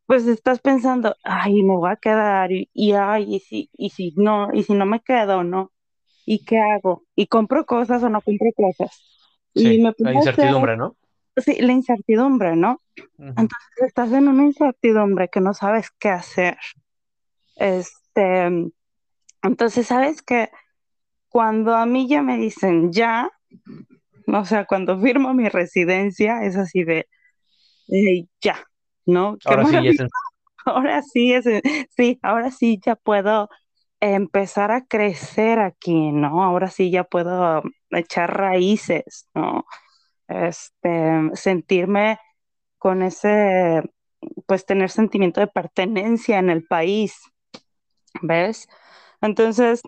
[0.05, 4.53] pues estás pensando, ay, me voy a quedar y, ay, y si, y si no,
[4.53, 5.73] y si no me quedo, ¿no?
[6.27, 7.05] ¿Y qué hago?
[7.15, 8.91] ¿Y compro cosas o no compro cosas?
[9.55, 10.97] Sí, la incertidumbre, ¿no?
[11.39, 12.83] Sí, la incertidumbre, ¿no?
[13.17, 16.59] Entonces estás en una incertidumbre que no sabes qué hacer.
[17.55, 18.71] Este,
[19.43, 20.51] entonces, ¿sabes que
[21.31, 23.31] Cuando a mí ya me dicen ya,
[24.27, 27.07] o sea, cuando firmo mi residencia, es así de,
[28.41, 28.65] ya,
[29.05, 29.37] ¿no?
[29.45, 29.97] Ahora sí, es
[30.67, 31.45] ahora sí, es,
[31.97, 33.49] sí, ahora sí ya puedo
[34.01, 36.43] empezar a crecer aquí, ¿no?
[36.43, 39.65] Ahora sí ya puedo echar raíces, ¿no?
[40.29, 42.19] Este, sentirme
[42.79, 43.83] con ese,
[44.47, 47.17] pues tener sentimiento de pertenencia en el país,
[48.23, 48.69] ¿ves?
[49.21, 49.83] Entonces,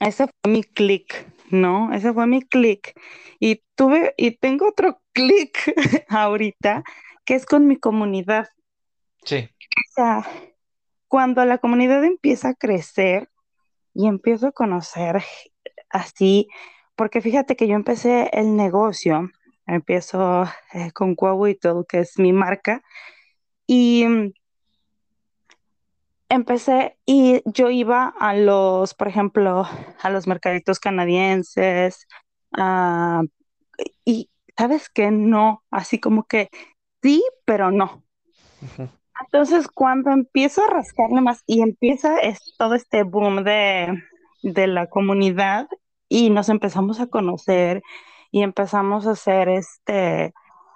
[0.00, 1.92] ese fue mi clic, ¿no?
[1.92, 2.98] Ese fue mi clic.
[3.38, 5.74] Y tuve, y tengo otro clic
[6.08, 6.82] ahorita,
[7.24, 8.48] que es con mi comunidad.
[9.24, 9.48] Sí.
[9.48, 10.26] O sea,
[11.08, 13.28] cuando la comunidad empieza a crecer
[13.94, 15.22] y empiezo a conocer
[15.90, 16.48] así,
[16.96, 19.30] porque fíjate que yo empecé el negocio,
[19.66, 21.16] empiezo eh, con
[21.60, 22.82] todo que es mi marca,
[23.66, 24.32] y mm,
[26.30, 29.66] empecé y yo iba a los, por ejemplo,
[30.00, 32.06] a los mercaditos canadienses,
[34.04, 36.48] y sabes que no, así como que
[37.02, 38.02] sí, pero no.
[39.22, 42.16] Entonces, cuando empiezo a rascarle más y empieza
[42.58, 44.02] todo este boom de,
[44.42, 45.68] de la comunidad
[46.08, 47.82] y nos empezamos a conocer
[48.30, 50.32] y empezamos a hacer este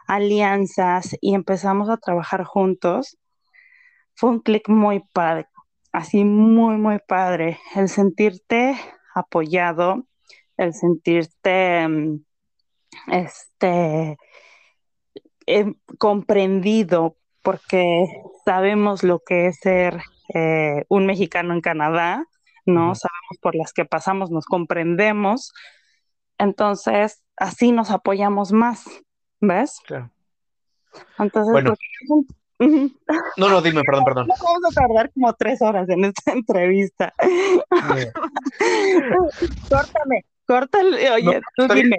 [0.07, 3.17] alianzas y empezamos a trabajar juntos,
[4.15, 5.47] fue un clic muy padre,
[5.93, 7.59] así muy, muy padre.
[7.75, 8.77] El sentirte
[9.15, 10.07] apoyado,
[10.57, 12.25] el sentirte, mm,
[13.09, 14.17] este,
[15.47, 18.07] em, comprendido, porque
[18.45, 20.01] sabemos lo que es ser
[20.35, 22.25] eh, un mexicano en Canadá,
[22.65, 22.95] ¿no?
[22.95, 25.53] Sabemos por las que pasamos, nos comprendemos.
[26.39, 28.85] Entonces, así nos apoyamos más,
[29.41, 29.79] ¿ves?
[29.85, 30.11] Claro.
[31.19, 31.75] Entonces, bueno.
[32.59, 34.29] No, no, dime, perdón, perdón.
[34.29, 37.13] vamos a tardar como tres horas en esta entrevista.
[39.69, 41.97] Córtame, córtale, oye, tú dime,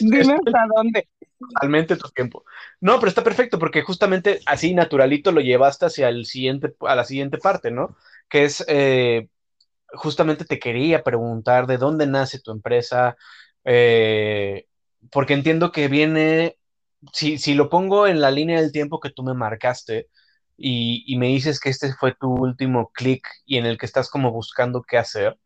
[0.00, 1.08] dime hasta dónde.
[1.38, 2.44] Totalmente tu tiempo.
[2.80, 7.04] No, pero está perfecto porque justamente así naturalito lo llevaste hacia el siguiente, a la
[7.04, 7.96] siguiente parte, ¿no?
[8.28, 9.28] Que es, eh,
[9.92, 13.16] justamente te quería preguntar de dónde nace tu empresa,
[13.64, 14.66] eh,
[15.10, 16.56] porque entiendo que viene
[17.12, 20.08] si, si lo pongo en la línea del tiempo que tú me marcaste
[20.56, 24.32] y, me dices que este fue tu último clic y en el que estás como
[24.32, 25.38] buscando qué hacer,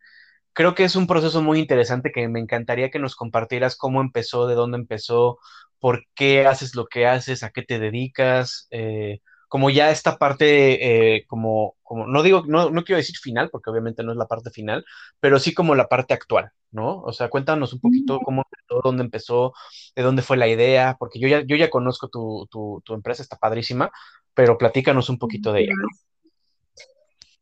[0.55, 4.47] creo que es un proceso muy interesante que me encantaría que nos compartieras cómo empezó,
[4.49, 5.39] de dónde empezó,
[5.81, 9.21] por qué haces lo que haces, a qué te dedicas, eh,
[9.53, 13.69] como ya esta parte, eh, como, como, no digo, no, no quiero decir final, porque
[13.69, 14.83] obviamente no es la parte final,
[15.21, 17.03] pero sí como la parte actual, ¿no?
[17.03, 19.53] O sea, cuéntanos un poquito cómo empezó, dónde empezó,
[19.95, 23.37] de dónde fue la idea, porque yo ya, yo ya conozco tu, tu, empresa, está
[23.37, 23.91] padrísima,
[24.33, 25.75] pero platícanos un poquito de ella.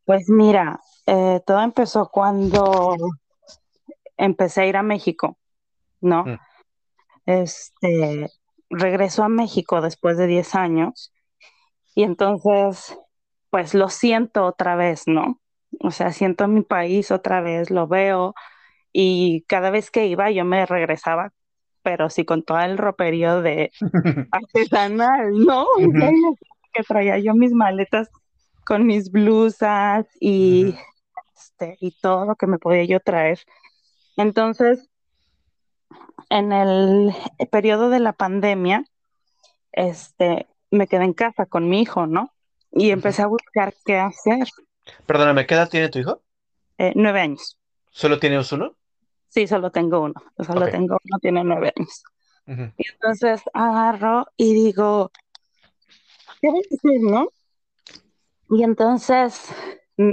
[0.04, 2.96] Pues mira, eh, todo empezó cuando
[4.16, 5.38] empecé a ir a México,
[6.00, 6.24] ¿no?
[6.24, 6.38] Mm.
[7.26, 8.28] Este,
[8.68, 11.12] regreso a México después de 10 años
[11.94, 12.98] y entonces,
[13.50, 15.40] pues lo siento otra vez, ¿no?
[15.80, 18.34] O sea, siento mi país otra vez, lo veo
[18.92, 21.32] y cada vez que iba yo me regresaba,
[21.82, 23.70] pero sí con todo el roperío de
[24.32, 25.66] artesanal, ¿no?
[26.72, 28.08] Que traía yo mis maletas
[28.64, 30.74] con mis blusas y,
[31.36, 33.40] este, y todo lo que me podía yo traer.
[34.16, 34.88] Entonces,
[36.28, 37.12] en el
[37.50, 38.84] periodo de la pandemia,
[39.72, 42.32] este, me quedé en casa con mi hijo, ¿no?
[42.72, 44.48] Y empecé a buscar qué hacer.
[45.06, 46.22] Perdóname, ¿qué edad tiene tu hijo?
[46.78, 47.58] Eh, nueve años.
[47.90, 48.76] ¿Solo tienes uno?
[49.28, 50.14] Sí, solo tengo uno.
[50.38, 52.02] Solo tengo uno, tiene nueve años.
[52.46, 55.12] Y entonces agarro y digo,
[56.40, 57.28] ¿qué voy a hacer, no?
[58.50, 59.48] Y entonces
[59.96, 60.12] mm,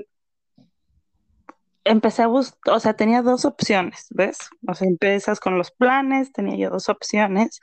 [1.84, 4.38] empecé a buscar, o sea, tenía dos opciones, ¿ves?
[4.68, 7.62] O sea, empiezas con los planes, tenía yo dos opciones.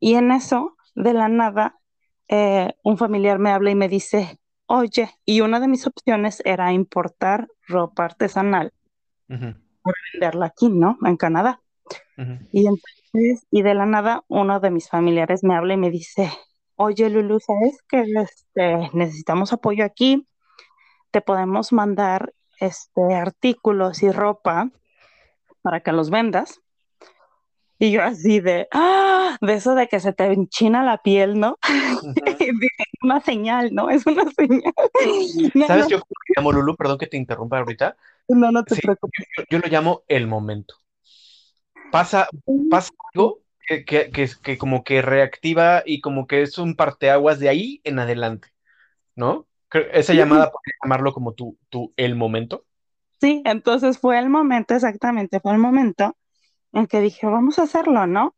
[0.00, 1.79] Y en eso, de la nada,
[2.32, 6.72] eh, un familiar me habla y me dice, oye, y una de mis opciones era
[6.72, 8.72] importar ropa artesanal
[9.26, 10.96] para venderla aquí, ¿no?
[11.04, 11.60] En Canadá.
[12.52, 16.30] Y entonces, y de la nada, uno de mis familiares me habla y me dice,
[16.76, 20.28] oye, Lulu, ¿sabes que este, necesitamos apoyo aquí?
[21.10, 24.70] Te podemos mandar este, artículos y ropa
[25.62, 26.60] para que los vendas.
[27.82, 29.38] Y yo así de, ¡ah!
[29.40, 31.56] De eso de que se te enchina la piel, ¿no?
[32.38, 33.88] Es una señal, ¿no?
[33.88, 34.74] Es una señal.
[35.66, 35.88] ¿Sabes?
[35.88, 35.98] Yo
[36.36, 37.96] llamo Lulu, perdón que te interrumpa ahorita.
[38.28, 39.26] No, no te preocupes.
[39.48, 40.74] Yo, lo llamo el momento.
[41.90, 42.28] Pasa,
[42.70, 44.10] pasa algo que, que,
[44.42, 48.48] que, como que reactiva y como que es un parteaguas de ahí en adelante,
[49.16, 49.46] ¿no?
[49.92, 52.66] Esa llamada, ¿puedes llamarlo como tu, tu el momento?
[53.20, 56.16] Sí, entonces fue el momento, exactamente, fue el momento
[56.72, 58.34] en que dije, vamos a hacerlo, ¿no?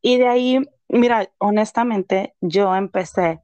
[0.00, 3.40] Y de ahí, mira, honestamente, yo empecé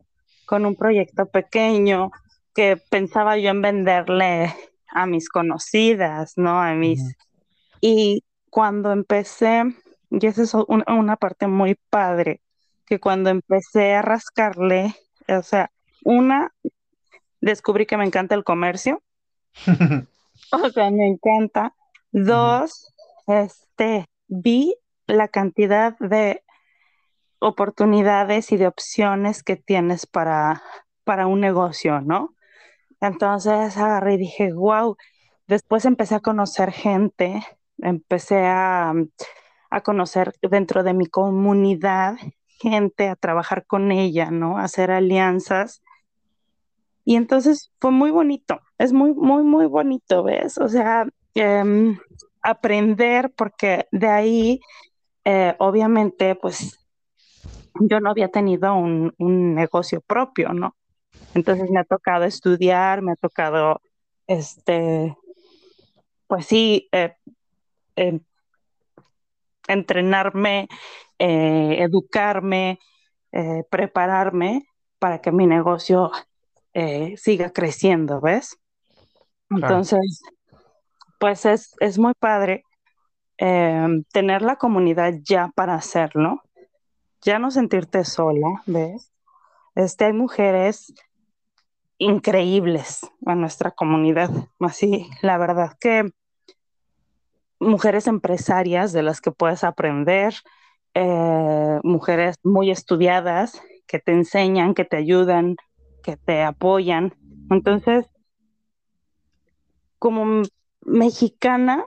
[0.46, 2.10] con un proyecto pequeño
[2.54, 4.54] que pensaba yo en venderle
[4.88, 6.60] a mis conocidas, ¿no?
[6.60, 7.16] A mis...
[7.80, 9.62] Y cuando empecé,
[10.10, 12.40] y esa es una parte muy padre,
[12.86, 14.94] que cuando empecé a rascarle,
[15.28, 15.70] o sea,
[16.04, 16.52] una,
[17.40, 19.02] descubrí que me encanta el comercio,
[20.52, 21.74] o sea, me encanta.
[22.10, 22.94] Dos,
[23.28, 26.42] este, vi la cantidad de
[27.38, 30.62] oportunidades y de opciones que tienes para,
[31.04, 32.34] para un negocio, ¿no?
[33.00, 34.96] Entonces agarré y dije, wow.
[35.46, 37.42] Después empecé a conocer gente,
[37.78, 38.92] empecé a,
[39.70, 42.16] a conocer dentro de mi comunidad
[42.58, 44.58] gente, a trabajar con ella, ¿no?
[44.58, 45.82] Hacer alianzas.
[47.04, 50.58] Y entonces fue muy bonito, es muy, muy, muy bonito, ¿ves?
[50.58, 51.96] O sea, eh,
[52.42, 54.60] aprender, porque de ahí,
[55.24, 56.78] eh, obviamente, pues
[57.80, 59.14] yo no había tenido un,
[59.54, 60.76] negocio propio, ¿no?
[61.34, 63.80] Entonces me ha tocado estudiar, me ha tocado,
[64.26, 65.16] este,
[66.26, 67.14] pues sí, eh,
[67.96, 68.20] em,
[69.66, 70.68] entrenarme,
[71.18, 72.78] eh, educarme,
[73.70, 74.64] prepararme
[74.98, 76.10] para que mi negocio
[77.16, 78.58] siga creciendo, ¿ves?
[79.50, 80.22] Entonces,
[81.18, 82.64] pues es, es muy padre
[83.36, 86.42] em, tener la comunidad ya para hacerlo,
[87.22, 89.12] ya no sentirte sola, ¿ves?
[89.74, 90.94] Este, hay mujeres
[91.98, 96.10] increíbles en nuestra comunidad, así, la verdad que
[97.60, 100.34] mujeres empresarias de las que puedes aprender,
[100.94, 105.56] eh, mujeres muy estudiadas que te enseñan, que te ayudan,
[106.02, 107.14] que te apoyan.
[107.50, 108.06] Entonces,
[109.98, 110.42] como
[110.88, 111.86] mexicana,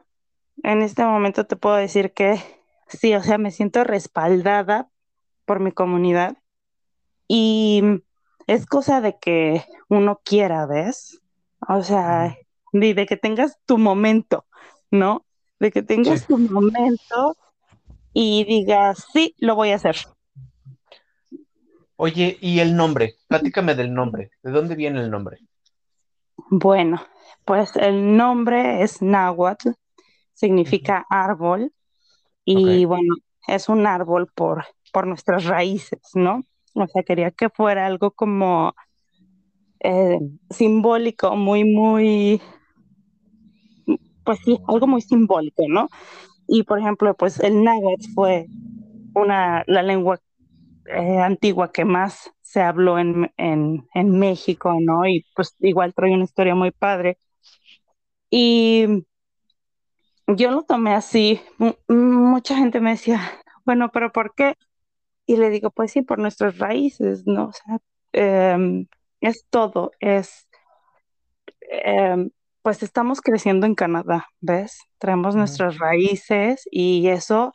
[0.64, 2.42] en este momento te puedo decir que
[2.88, 4.90] sí, o sea, me siento respaldada
[5.46, 6.38] por mi comunidad
[7.28, 8.04] y
[8.48, 11.22] es cosa de que uno quiera, ¿ves?
[11.68, 12.38] O sea,
[12.74, 14.46] de, que tengas tu momento,
[14.90, 15.26] ¿no?
[15.60, 17.38] De que tengas tu momento
[18.14, 19.96] y digas, sí, lo voy a hacer.
[21.96, 23.16] Oye, ¿y el nombre?
[23.28, 24.32] Platícame del nombre.
[24.42, 25.38] ¿De dónde viene el nombre?
[26.50, 27.02] Bueno,
[27.46, 29.70] pues el nombre es náhuatl,
[30.34, 31.72] significa árbol,
[32.44, 33.16] y bueno,
[33.48, 36.44] es un árbol por, por nuestras raíces, ¿no?
[36.74, 38.74] O sea, quería que fuera algo como
[39.80, 42.42] eh, simbólico, muy, muy,
[44.24, 45.90] pues sí, algo muy simbólico, ¿no?
[46.48, 48.48] Y por ejemplo, pues el náhuatl fue
[49.14, 50.20] una, la lengua
[50.86, 55.08] eh, antigua que más se habló en, en, en, México, ¿no?
[55.08, 57.18] Y pues igual trae una historia muy padre.
[58.32, 59.06] Y
[60.26, 61.42] yo lo tomé así.
[61.88, 63.22] mucha gente me decía,
[63.66, 64.56] bueno, pero ¿por qué?
[65.26, 67.50] Y le digo, pues sí, por nuestras raíces, ¿no?
[67.50, 67.80] O sea,
[68.14, 68.88] em,
[69.20, 70.48] es todo, es,
[71.70, 74.80] em, pues estamos creciendo en Canadá, ¿ves?
[74.98, 77.54] Traemos nuestras raíces y eso,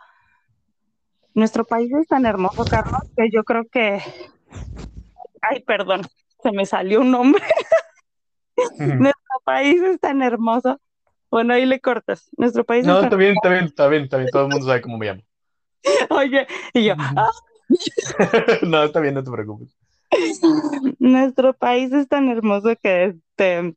[1.34, 4.02] nuestro país es tan hermoso, Carlos, que yo creo que,
[5.40, 6.02] ay, perdón,
[6.42, 7.42] se me salió un nombre.
[9.46, 10.80] país es tan hermoso.
[11.30, 12.28] Bueno, ahí le cortas.
[12.36, 14.28] Nuestro país No, está bien, está bien, está bien, está bien.
[14.30, 15.22] Todo el mundo sabe cómo me llamo.
[16.10, 16.94] Oye, y yo.
[16.98, 17.30] Ah".
[18.62, 19.76] no, está bien, no te preocupes.
[20.98, 23.74] Nuestro país es tan hermoso que este.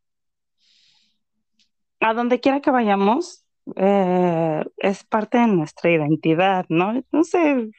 [2.02, 3.44] A donde quiera que vayamos,
[3.76, 7.04] eh, es parte de nuestra identidad, ¿no?
[7.12, 7.70] No sé.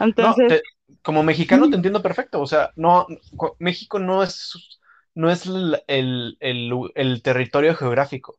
[0.00, 0.62] Entonces.
[1.02, 2.40] como mexicano te entiendo perfecto.
[2.40, 3.06] O sea, no,
[3.58, 4.80] México no es
[5.16, 5.46] no es
[5.88, 8.38] el, territorio geográfico.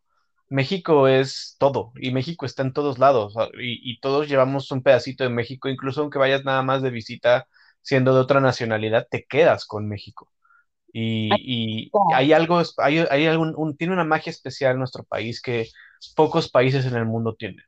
[0.49, 5.25] México es todo y México está en todos lados y, y, todos llevamos un pedacito
[5.25, 7.47] de México, incluso aunque vayas nada más de visita
[7.81, 10.29] siendo de otra nacionalidad, te quedas con México.
[10.93, 15.67] Y, hay algo, hay, hay algún, tiene una magia especial nuestro país que
[16.15, 17.63] pocos países en el mundo tienen.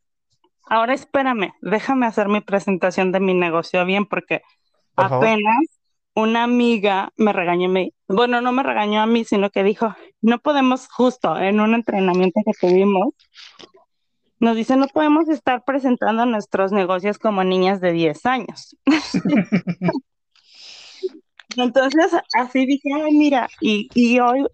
[0.66, 4.41] Ahora espérame, déjame hacer mi presentación de mi negocio bien, porque
[4.95, 5.79] apenas
[6.16, 10.39] una amiga me regañó, me, bueno, no me regañó a mí, sino que dijo, no
[10.39, 13.14] podemos justo en un entrenamiento que tuvimos,
[14.39, 18.76] nos dice, no podemos estar presentando nuestros negocios como niñas de 10 años.
[21.57, 24.45] Entonces, así dije, mira, y, y, hoy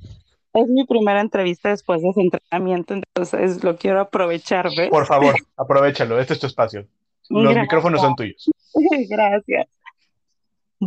[0.53, 4.89] es mi primera entrevista después de ese entrenamiento, entonces lo quiero aprovechar, ¿ves?
[4.89, 6.88] Por favor, aprovechalo, este es tu espacio.
[7.30, 8.49] Los micrófonos son tuyos.
[9.10, 9.68] Gracias.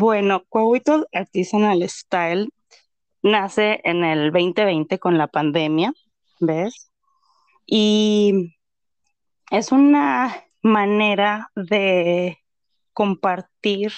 [0.01, 2.51] Bueno, Coahuitl Artisanal Style
[3.20, 5.92] nace en el 2020 con la pandemia,
[6.38, 6.92] ¿ves?
[7.66, 8.55] Y
[9.51, 12.38] es una manera de
[12.92, 13.90] compartir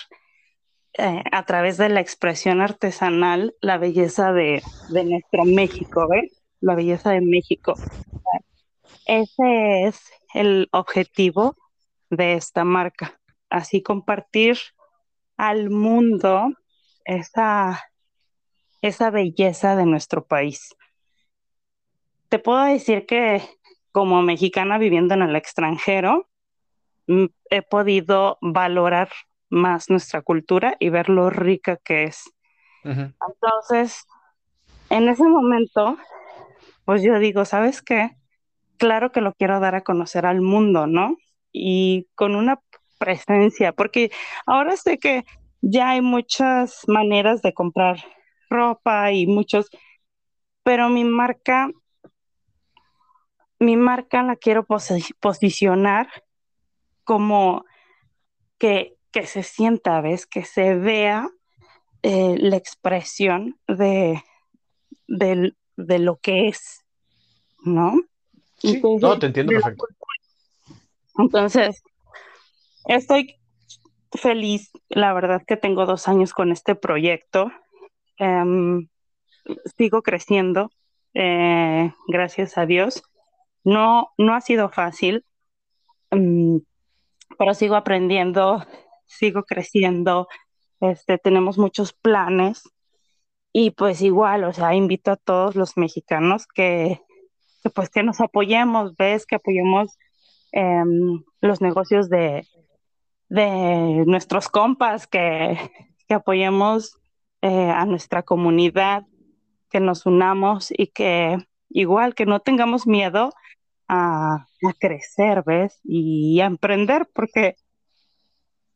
[0.95, 6.43] eh, a través de la expresión artesanal la belleza de, nuestro México, ¿ves?
[6.61, 7.75] La belleza de México.
[9.05, 10.01] Ese es
[10.33, 11.57] el objetivo
[12.09, 13.21] de esta marca,
[13.51, 14.57] así compartir
[15.41, 16.53] al mundo
[17.07, 17.83] esa,
[18.83, 20.77] esa belleza de nuestro país.
[22.29, 23.43] Te puedo decir que
[23.91, 26.29] como mexicana viviendo en el extranjero,
[27.07, 29.09] mm, he podido valorar
[29.49, 32.31] más nuestra cultura y ver lo rica que es.
[32.85, 34.05] Entonces,
[34.91, 35.97] en ese momento,
[36.85, 38.11] pues yo digo, ¿sabes qué?
[38.77, 41.17] Claro que lo quiero dar a conocer al mundo, ¿no?
[41.51, 42.61] Y con una
[43.01, 44.13] presencia, porque
[44.47, 45.25] ahora sé que
[45.61, 47.97] ya hay muchas maneras de comprar
[48.49, 49.71] ropa y muchos,
[50.63, 51.71] pero mi marca,
[53.59, 54.65] mi marca la quiero
[55.21, 56.09] posicionar
[57.05, 57.65] como
[58.59, 60.27] que que se sienta, ¿ves?
[60.27, 61.29] Que se vea
[62.03, 64.23] eh, la expresión de,
[65.07, 66.85] de, lo que es,
[67.65, 68.01] ¿no?
[68.59, 69.87] Sí, no, te entiendo perfecto.
[71.19, 71.83] Entonces,
[72.87, 73.37] estoy
[74.13, 77.51] feliz, la verdad que tengo dos años con este proyecto.
[78.19, 78.89] Em,
[79.77, 80.71] sigo creciendo,
[81.15, 83.03] eh, gracias a Dios.
[83.65, 85.25] No, no ha sido fácil,
[86.11, 86.59] mm,
[87.39, 88.65] pero sigo aprendiendo
[89.11, 90.29] sigo creciendo,
[90.81, 92.63] este, tenemos muchos planes
[93.53, 97.01] y pues igual, o sea, invito a todos los mexicanos que,
[97.75, 99.99] pues que nos apoyemos, ves, que apoyemos
[100.53, 102.47] em, los negocios de,
[103.31, 105.57] de nuestros compas, que,
[106.11, 106.99] apoyemos
[107.41, 109.07] eh, a nuestra comunidad,
[109.71, 113.33] que nos unamos y que igual que no tengamos miedo
[113.89, 114.47] a,
[114.81, 115.79] crecer, ¿ves?
[115.85, 117.55] Y a emprender, porque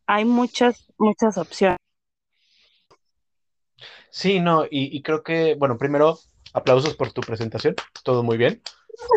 [0.06, 1.78] hay muchas, muchas opciones.
[4.10, 6.20] Sí, no, y, creo que, bueno, primero,
[6.52, 7.74] aplausos por tu presentación,
[8.04, 8.62] todo muy bien.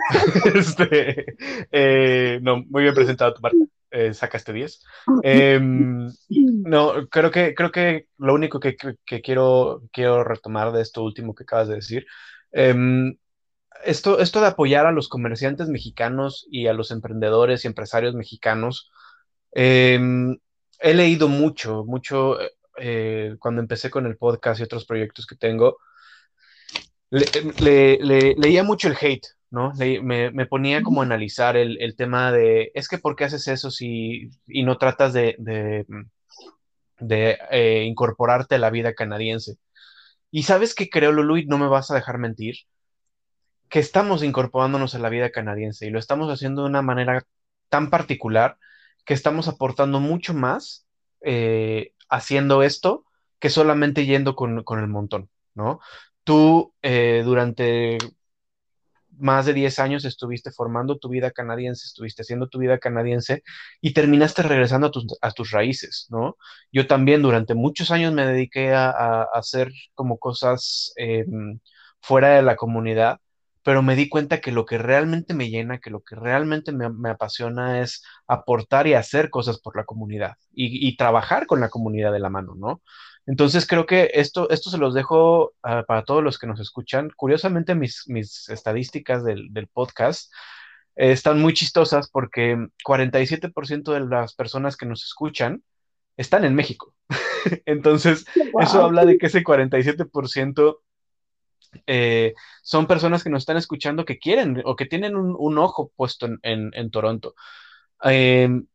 [0.56, 1.36] este,
[1.72, 3.58] eh, no, muy bien presentado tu marca,
[3.92, 4.84] eh, sacaste 10.
[5.24, 11.34] Em, no, creo que, creo que lo único que, quiero, quiero retomar de esto último
[11.34, 12.06] que acabas de decir,
[12.52, 13.18] em,
[13.86, 18.92] esto, esto de apoyar a los comerciantes mexicanos y a los emprendedores y empresarios mexicanos,
[19.52, 20.38] em,
[20.80, 22.38] he leído mucho, mucho
[22.78, 25.78] eh, cuando empecé con el podcast y otros proyectos que tengo.
[27.10, 29.72] leía mucho el hate, ¿no?
[30.04, 34.30] me, ponía como a analizar el, tema de, es que ¿por qué haces eso si,
[34.48, 35.36] y no tratas de,
[37.00, 39.58] de, eh, incorporarte a la vida canadiense?
[40.32, 42.56] Y sabes que creo, Lulu, y no me vas a dejar mentir,
[43.70, 47.24] que estamos incorporándonos a la vida canadiense y lo estamos haciendo de una manera
[47.70, 48.58] tan particular
[49.06, 50.88] que estamos aportando mucho más
[51.22, 53.06] eh, haciendo esto
[53.40, 55.80] que solamente yendo con, el montón, ¿no?
[56.24, 57.98] Tú eh, durante
[59.20, 63.44] más de 10 años estuviste formando tu vida canadiense, estuviste haciendo tu vida canadiense
[63.82, 64.92] y terminaste regresando
[65.22, 66.38] a tus, raíces, ¿no?
[66.72, 71.60] Yo también durante muchos años me dediqué a, hacer como cosas em,
[72.02, 73.20] fuera de la comunidad
[73.68, 77.10] pero me di cuenta que lo que realmente me llena, que lo que realmente me,
[77.10, 82.20] apasiona es aportar y hacer cosas por la comunidad y, trabajar con la comunidad de
[82.20, 82.82] la mano, ¿no?
[83.28, 87.12] Entonces creo que esto, esto se los dejo para todos los que nos escuchan.
[87.16, 90.32] Curiosamente mis, mis estadísticas del, podcast
[90.96, 92.58] eh, están muy chistosas porque
[92.88, 95.62] 47% de las personas que nos escuchan
[96.16, 96.96] están en México.
[97.66, 98.26] Entonces,
[98.62, 100.80] eso habla de que ese 47%
[101.86, 106.30] eh, son personas que nos están escuchando que quieren o que tienen un, ojo puesto
[106.44, 107.36] en, Toronto.
[108.04, 108.66] Em,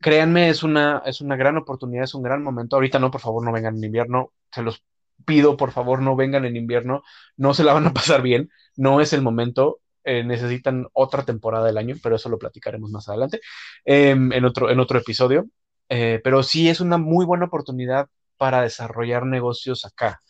[0.00, 2.76] créanme, es una, es una gran oportunidad, es un gran momento.
[2.76, 4.32] Ahorita no, por favor, no vengan en invierno.
[4.52, 4.84] Se los
[5.24, 7.02] pido, por favor, no vengan en invierno.
[7.36, 8.50] No se la van a pasar bien.
[8.76, 9.80] No es el momento.
[10.04, 13.40] Eh, necesitan otra temporada del año, pero eso lo platicaremos más adelante
[13.84, 15.46] em, en, otro, en otro episodio.
[15.88, 20.22] Eh, pero sí es una muy buena oportunidad para desarrollar negocios acá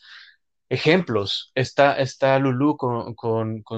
[0.71, 1.53] ejemplos.
[1.55, 3.15] Está, está Lulu con,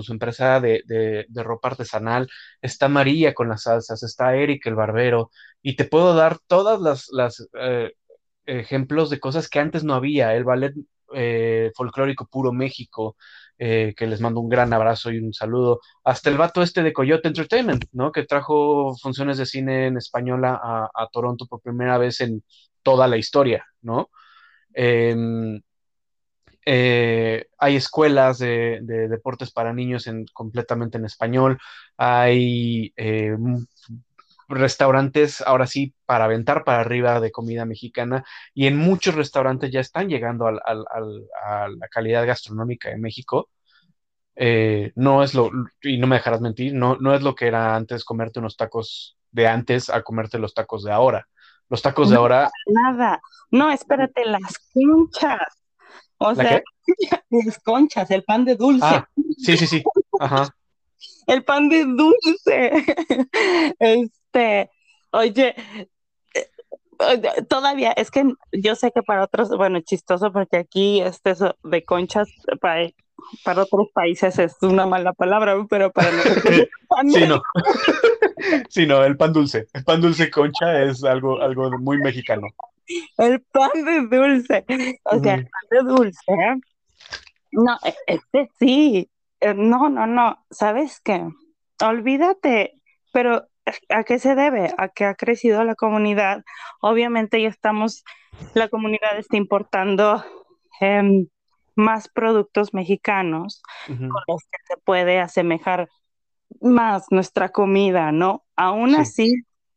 [0.03, 2.29] su empresa de, ropa artesanal,
[2.61, 5.31] está María con las salsas, está Eric el barbero,
[5.63, 7.93] y te puedo dar todas las, eh,
[8.45, 10.35] ejemplos de cosas que antes no había.
[10.35, 10.75] El ballet
[11.15, 13.17] eh, folclórico Puro México,
[13.59, 15.81] eh, que les mando un gran abrazo y un saludo.
[16.05, 18.11] Hasta el vato este de Coyote Entertainment, ¿no?
[18.11, 22.43] Que trajo funciones de cine en española a, Toronto por primera vez en
[22.83, 24.11] toda la historia, ¿no?
[24.75, 25.61] Em,
[26.67, 31.59] hay escuelas de, deportes para niños en, completamente en español,
[31.97, 32.93] hay
[34.59, 38.25] restaurantes, ahora sí, para aventar para arriba de comida mexicana,
[38.55, 43.49] y en muchos restaurantes ya están llegando a la calidad gastronómica de México.
[44.35, 45.51] Eh, no es lo,
[45.83, 49.19] y no me dejarás mentir, no, no es lo que era antes comerte unos tacos
[49.31, 51.29] de antes a comerte los tacos de ahora.
[51.69, 52.51] Los tacos de ahora.
[52.67, 53.21] Nada.
[53.51, 55.41] No, espérate, las conchas.
[56.19, 56.63] O sea,
[57.31, 58.85] las conchas, el pan de dulce.
[58.85, 59.83] Ah, sí, sí, sí.
[60.21, 60.49] Ajá.
[61.27, 62.85] El pan de dulce.
[64.33, 64.71] Este,
[65.11, 65.55] oye,
[66.35, 71.85] eh, todavía, es que yo sé que para otros, bueno, chistoso porque aquí este de
[71.85, 72.29] conchas
[72.61, 72.89] para,
[73.45, 76.69] para otros países es una mala palabra, pero para nosotros
[77.13, 77.43] sí, no.
[78.71, 79.67] sí, no, el pan dulce.
[79.75, 82.49] El pan dulce concha es algo, algo muy mexicano.
[83.19, 84.65] El pan de dulce.
[85.05, 86.33] O sea, el pan de dulce.
[87.53, 89.11] No, e, este sí.
[89.41, 90.45] Eh, no, no, no.
[90.51, 91.29] ¿Sabes qué?
[91.83, 92.81] Olvídate.
[93.13, 93.47] Pero,
[93.89, 94.73] ¿a qué se debe?
[94.79, 96.45] A que ha crecido la comunidad.
[96.81, 98.05] Obviamente ya estamos,
[98.55, 100.25] la comunidad está importando
[100.81, 101.29] em,
[101.75, 105.89] más productos mexicanos con los que se puede asemejar
[106.61, 108.45] más nuestra comida, ¿no?
[108.57, 109.33] Aún así,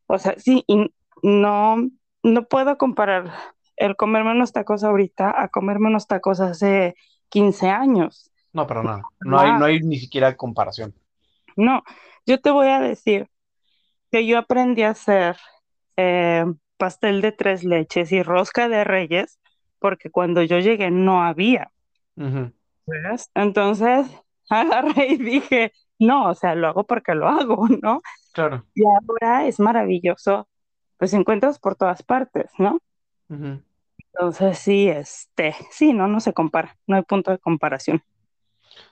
[0.07, 0.91] o sea, sí, y
[1.23, 1.77] no,
[2.23, 3.31] no puedo comparar
[3.77, 6.95] el comerme unos tacos ahorita a comerme unos tacos hace
[7.29, 8.31] 15 años.
[8.51, 10.93] No, pero nada, no hay, no hay ni siquiera comparación.
[11.55, 11.83] No,
[12.25, 13.29] yo te voy a decir
[14.15, 15.35] que yo aprendí a hacer
[15.97, 16.45] eh,
[16.77, 19.41] pastel de tres leches y rosca de reyes
[19.77, 21.69] porque cuando yo llegué no había.
[23.33, 24.07] Entonces
[24.49, 27.99] agarré y dije, no, o sea, lo hago porque lo hago, ¿no?
[28.31, 28.65] Claro.
[28.73, 30.47] Y ahora es maravilloso,
[30.95, 32.79] pues encuentras por todas partes, ¿no?
[34.13, 38.01] Entonces sí, este, sí, no, no se compara, no hay punto de comparación.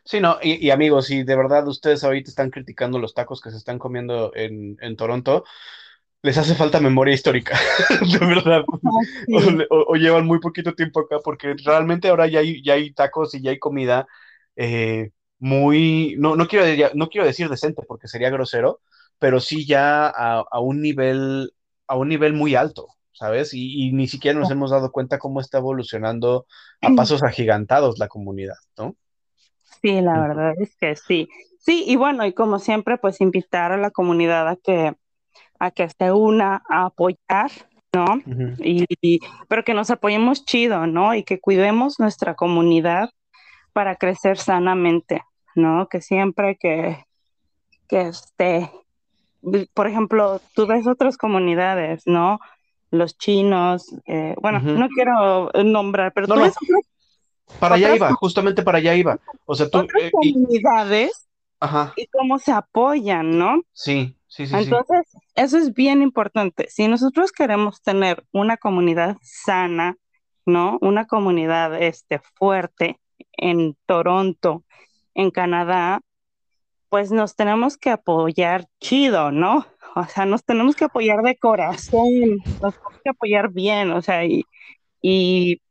[0.05, 3.57] Sí, no, y, amigos, si de verdad ustedes ahorita están criticando los tacos que se
[3.57, 5.45] están comiendo en, Toronto,
[6.21, 7.57] les hace falta memoria histórica,
[8.19, 8.63] de verdad.
[8.69, 13.33] Ah, o, llevan muy poquito tiempo acá, porque realmente ahora ya hay, ya hay tacos
[13.35, 14.07] y ya hay comida
[14.55, 18.81] eh, muy, no, no, quiero, no quiero decir decente porque sería grosero,
[19.19, 21.53] pero sí ya a, un nivel,
[21.87, 23.53] a un nivel muy alto, ¿sabes?
[23.53, 26.45] Y, ni siquiera nos hemos dado cuenta cómo está evolucionando
[26.81, 28.97] a pasos agigantados la comunidad, ¿no?
[29.84, 31.27] Sí, la verdad es que sí.
[31.59, 34.95] Sí, y bueno, y como siempre, pues invitar a la comunidad a que,
[35.59, 37.51] a que esté una a apoyar,
[37.93, 38.21] ¿no?
[38.59, 39.19] y,
[39.49, 41.13] pero que nos apoyemos chido, ¿no?
[41.13, 43.09] Y que cuidemos nuestra comunidad
[43.73, 45.21] para crecer sanamente,
[45.53, 45.89] ¿no?
[45.89, 47.03] Que siempre que,
[47.89, 48.71] que esté,
[49.73, 52.39] por ejemplo, tú ves otras comunidades, ¿no?
[52.89, 56.55] Los chinos, eh, bueno, no quiero nombrar, pero tú ves
[57.59, 59.19] para allá iba, justamente para allá iba.
[59.45, 59.79] O sea, tú.
[59.79, 61.27] Otras eh, comunidades
[61.59, 61.93] Ajá.
[61.95, 63.61] y cómo se apoyan, ¿no?
[63.73, 64.55] Sí, sí, sí.
[64.55, 65.01] Entonces,
[65.35, 66.67] eso es bien importante.
[66.69, 69.97] Si nosotros queremos tener una comunidad sana,
[70.45, 70.77] ¿no?
[70.81, 72.99] Una comunidad este, fuerte
[73.37, 74.63] en Toronto,
[75.13, 76.01] en Canadá,
[76.89, 79.65] pues nos tenemos que apoyar chido, ¿no?
[79.95, 84.25] O sea, nos tenemos que apoyar de corazón, nos tenemos que apoyar bien, o sea,
[84.25, 84.43] y,
[85.03, 85.61] y,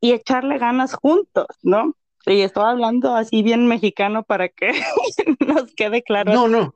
[0.00, 1.94] echarle ganas juntos, ¿no?
[2.26, 4.70] Y estoy hablando así bien mexicano para que
[5.46, 6.32] nos quede claro.
[6.32, 6.74] No, no.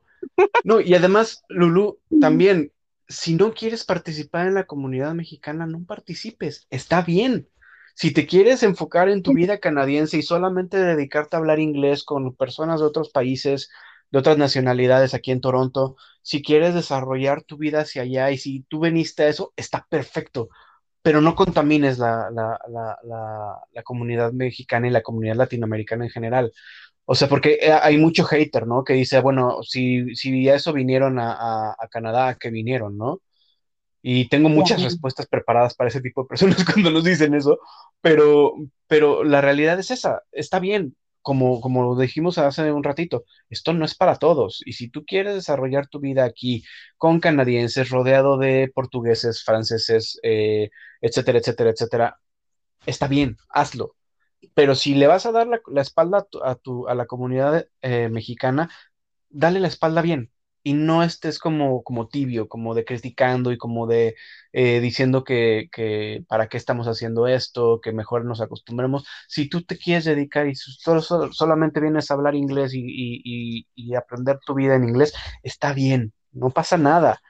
[0.63, 2.71] No, y además, Lulu, también,
[3.07, 6.65] si no quieres participar en la comunidad mexicana, no participes.
[6.69, 7.49] Está bien.
[7.95, 12.35] Si te quieres enfocar en tu vida canadiense y solamente dedicarte a hablar inglés con
[12.35, 13.69] personas de otros países,
[14.09, 18.61] de otras nacionalidades aquí en Toronto, si quieres desarrollar tu vida hacia allá y si
[18.69, 20.49] tú veniste a eso, está perfecto.
[21.03, 22.97] Pero no contamines la, la, la,
[23.73, 26.53] la, comunidad mexicana y la comunidad latinoamericana en general.
[27.05, 28.83] O sea, porque eh, hay mucho hater, ¿no?
[28.85, 33.21] Que dice, bueno, si, si a eso vinieron a, a, a Canadá, que vinieron, ¿no?
[34.01, 37.59] Y tengo muchas respuestas preparadas para ese tipo de personas cuando nos dicen eso,
[38.01, 38.53] pero,
[38.87, 43.85] pero la realidad es esa, está bien, como, como dijimos hace un ratito, esto no
[43.85, 44.61] es para todos.
[44.65, 46.63] Y si tú quieres desarrollar tu vida aquí
[46.97, 50.69] con canadienses, rodeado de portugueses, franceses, eh,
[51.01, 52.19] etcétera, etcétera, etcétera,
[52.85, 53.95] está bien, hazlo.
[54.53, 58.69] Pero si le vas a dar la, espalda a, tu, a, la comunidad eh, mexicana,
[59.29, 60.32] dale la espalda bien
[60.63, 64.15] y no estés como, como tibio, como de criticando y como de
[64.53, 69.05] eh, diciendo que, que, para qué estamos haciendo esto, que mejor nos acostumbremos.
[69.27, 73.95] Si tú te quieres dedicar y solo, solamente vienes a hablar inglés y, y, y,
[73.95, 77.21] aprender tu vida en inglés, está bien, no pasa nada.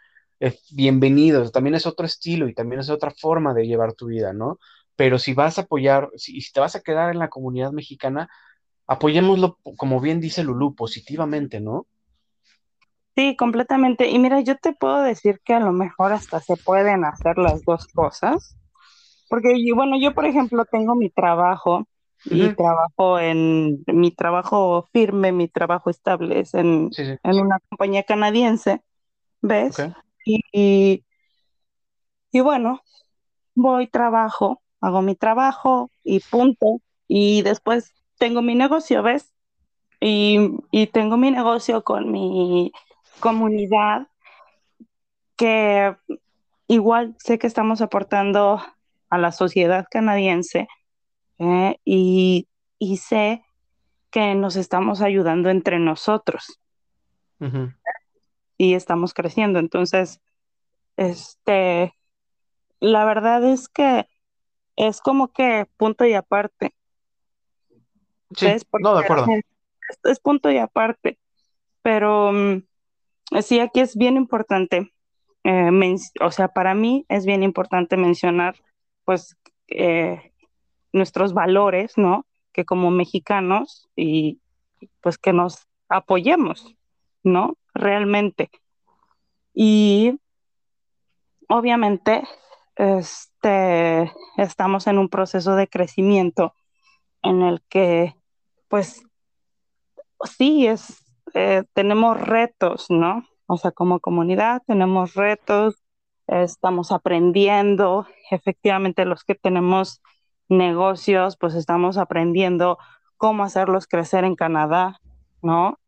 [0.72, 4.60] bienvenido, también es otro estilo y también es otra forma de llevar tu vida, ¿no?
[4.96, 8.30] Pero si vas a apoyar, si, si te vas a quedar en la comunidad mexicana,
[8.88, 11.88] apoyémoslo, como bien dice Lulú, positivamente, ¿no?
[13.16, 14.10] Sí, completamente.
[14.10, 17.64] Y mira, yo te puedo decir que a lo mejor hasta se pueden hacer las
[17.64, 18.58] dos cosas.
[19.30, 21.88] Porque, bueno, yo, por ejemplo, tengo mi trabajo
[22.26, 28.82] y trabajo en mi trabajo firme, mi trabajo estable es en, en una compañía canadiense,
[29.42, 29.78] ¿ves?
[30.26, 31.04] Y,
[32.32, 32.82] y, bueno,
[33.56, 36.80] voy, trabajo, hago mi trabajo y punto.
[37.08, 39.34] Y después tengo mi negocio, ¿ves?
[40.00, 40.38] Y,
[40.72, 42.72] y tengo mi negocio con mi
[43.20, 44.08] comunidad
[45.38, 45.96] que
[46.68, 48.62] igual sé que estamos aportando
[49.10, 50.68] a la sociedad canadiense
[51.40, 52.48] eh, y,
[52.98, 53.44] sé
[54.12, 56.60] que nos estamos ayudando entre nosotros
[58.58, 59.60] y estamos creciendo.
[59.60, 60.22] Entonces,
[60.98, 61.94] este,
[62.80, 64.08] la verdad es que
[64.76, 66.74] es como que punto y aparte.
[68.36, 68.48] Sí,
[68.80, 69.28] no, de acuerdo.
[70.04, 71.20] Es, punto y aparte,
[71.82, 72.64] pero mm,
[73.42, 74.94] Sí, aquí es bien importante,
[75.44, 78.56] eh, o sea, para mí es bien importante mencionar,
[79.06, 80.34] pues, eh,
[80.92, 82.26] nuestros valores, ¿no?
[82.54, 84.40] Que como mexicanos y
[85.02, 86.76] pues que nos apoyemos,
[87.24, 87.58] ¿no?
[87.74, 88.50] Realmente.
[89.54, 90.20] Y
[91.48, 92.24] obviamente,
[92.76, 96.54] este, estamos en un proceso de crecimiento
[97.22, 98.16] en el que,
[98.68, 99.04] pues,
[100.38, 101.03] sí, es
[101.34, 103.28] eh, tenemos retos, ¿no?
[103.48, 105.84] O sea, como comunidad tenemos retos,
[106.28, 110.02] estamos aprendiendo, efectivamente los que tenemos
[110.50, 112.78] negocios, pues estamos aprendiendo
[113.18, 115.00] cómo hacerlos crecer en Canadá,
[115.42, 115.80] ¿no?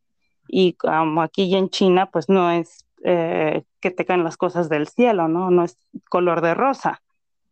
[0.48, 4.88] Y como aquí en China, pues no es eh, que te caen las cosas del
[4.88, 5.52] cielo, ¿no?
[5.52, 5.78] No es
[6.10, 7.02] color de rosa.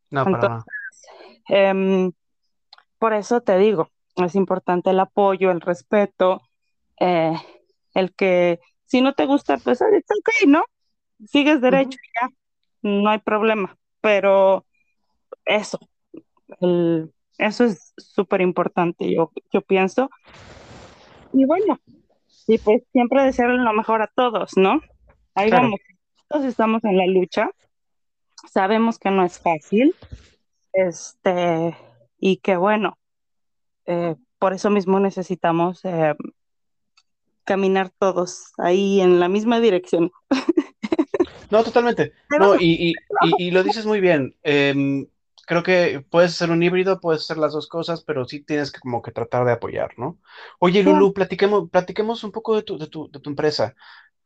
[0.09, 0.63] No, Entonces,
[1.47, 2.11] em,
[2.99, 6.41] por eso te digo, es importante el apoyo, el respeto,
[6.99, 7.35] eh,
[7.93, 10.63] el que si no te gusta, pues es ok, ¿no?
[11.25, 12.29] Sigues derecho ya,
[12.81, 14.65] no hay problema, pero
[15.45, 15.79] eso,
[17.37, 20.09] eso es súper importante, yo, yo pienso.
[21.31, 21.79] Y bueno,
[22.47, 24.81] y pues siempre desearle lo mejor a todos, ¿no?
[25.33, 25.79] Ahí vamos,
[26.27, 27.49] todos estamos en la lucha,
[28.51, 29.95] sabemos que no es fácil,
[30.73, 31.75] este,
[32.19, 32.97] y que bueno,
[33.85, 36.13] eh, por eso mismo necesitamos eh,
[37.43, 40.11] caminar todos ahí en la misma dirección.
[41.53, 42.13] No, totalmente.
[42.39, 42.95] No, y,
[43.51, 44.35] lo dices muy bien.
[44.41, 45.05] Em,
[45.45, 48.79] creo que puedes ser un híbrido, puedes ser las dos cosas, pero sí tienes que
[48.79, 50.17] como que tratar de apoyar, ¿no?
[50.57, 53.75] Oye, Lulu, platiquemos, platiquemos un poco de tu, de tu, de tu empresa.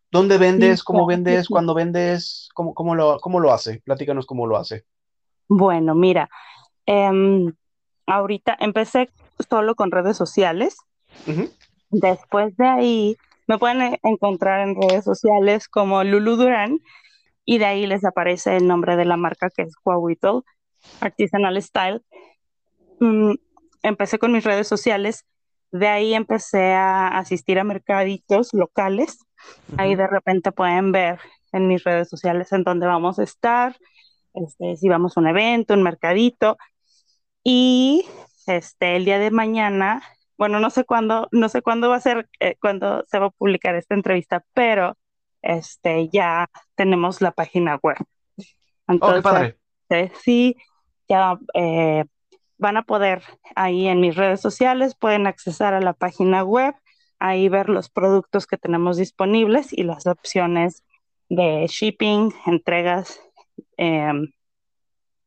[0.10, 0.86] ¿Dónde vendes?
[0.86, 1.50] ¿Cómo vendes?
[1.50, 2.48] ¿Cuándo vendes?
[2.54, 3.82] ¿Cómo, cómo, lo, ¿Cómo lo hace?
[3.84, 4.86] Platícanos cómo lo hace.
[5.50, 6.30] Bueno, mira,
[6.86, 7.54] em,
[8.06, 9.10] ahorita empecé
[9.50, 10.78] solo con redes sociales.
[11.90, 13.18] Después de ahí,
[13.48, 16.80] me pueden e-, encontrar en redes sociales como Lulu Durán
[17.46, 20.46] y de ahí les aparece el nombre de la marca que es Huawito
[21.00, 22.02] Artisanal Style.
[23.00, 23.34] Mm,
[23.84, 25.26] empecé con mis redes sociales,
[25.72, 29.20] de ahí empecé a asistir a mercaditos locales.
[29.78, 31.20] Ahí de repente pueden ver
[31.54, 33.78] en mis redes sociales en dónde vamos a estar,
[34.34, 36.58] este, si vamos a un evento, un mercadito.
[37.44, 38.06] Y
[38.46, 40.04] este, el día de mañana
[40.38, 43.32] bueno, no sé cuándo, no sé cuándo va a ser, eh, cuándo se va a
[43.32, 44.98] publicar esta entrevista, pero
[45.42, 47.98] este, ya tenemos la página web.
[48.00, 49.58] Oh, Entonces, padre.
[49.90, 50.56] Eh, sí,
[51.08, 52.06] ya eh,
[52.58, 53.24] van a poder
[53.56, 56.76] ahí en mis redes sociales, pueden accesar a la página web,
[57.20, 60.84] ahí ver los productos que tenemos disponibles y las opciones
[61.30, 63.22] de shipping, entregas,
[63.78, 64.32] em,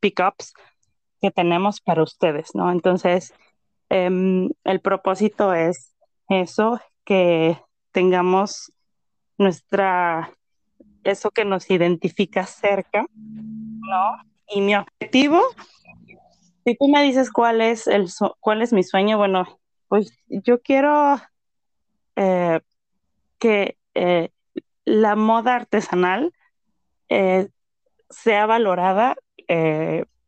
[0.00, 0.54] pickups
[1.20, 2.70] que tenemos para ustedes, ¿no?
[2.70, 3.34] Entonces,
[3.90, 5.94] em, el propósito es
[6.28, 7.58] eso, que
[7.92, 8.72] tengamos
[9.36, 10.32] nuestra,
[11.04, 14.16] eso que nos identifica cerca, ¿no?
[14.48, 15.42] Y mi objetivo,
[16.64, 18.08] si tú me dices cuál es, el,
[18.40, 19.46] cuál es mi sueño, bueno,
[19.88, 21.20] pues yo quiero
[22.16, 22.60] eh,
[23.38, 24.30] que eh,
[24.84, 26.32] la moda artesanal
[27.08, 27.48] eh,
[28.08, 29.16] sea valorada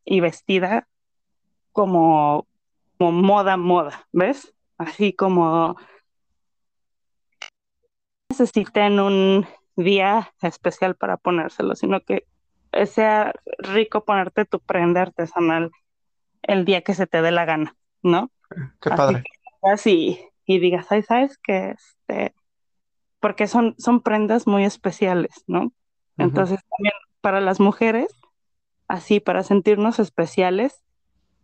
[0.04, 0.88] y vestida
[1.70, 2.48] como,
[3.02, 4.54] como moda, moda, ¿ves?
[4.78, 5.76] Así como
[8.30, 9.44] necesiten un
[9.74, 12.28] día especial para ponérselo, sino que
[12.86, 15.72] sea rico ponerte tu prenda artesanal
[16.42, 17.74] el día que se te dé la gana,
[18.04, 18.30] ¿no?
[18.80, 19.24] Qué padre.
[19.62, 21.70] Así, y digas, ay, ¿sabes qué?
[21.70, 22.36] Este,
[23.18, 25.72] porque son, son prendas muy especiales, ¿no?
[26.18, 28.14] Entonces, también para las mujeres,
[28.86, 30.84] así, para sentirnos especiales,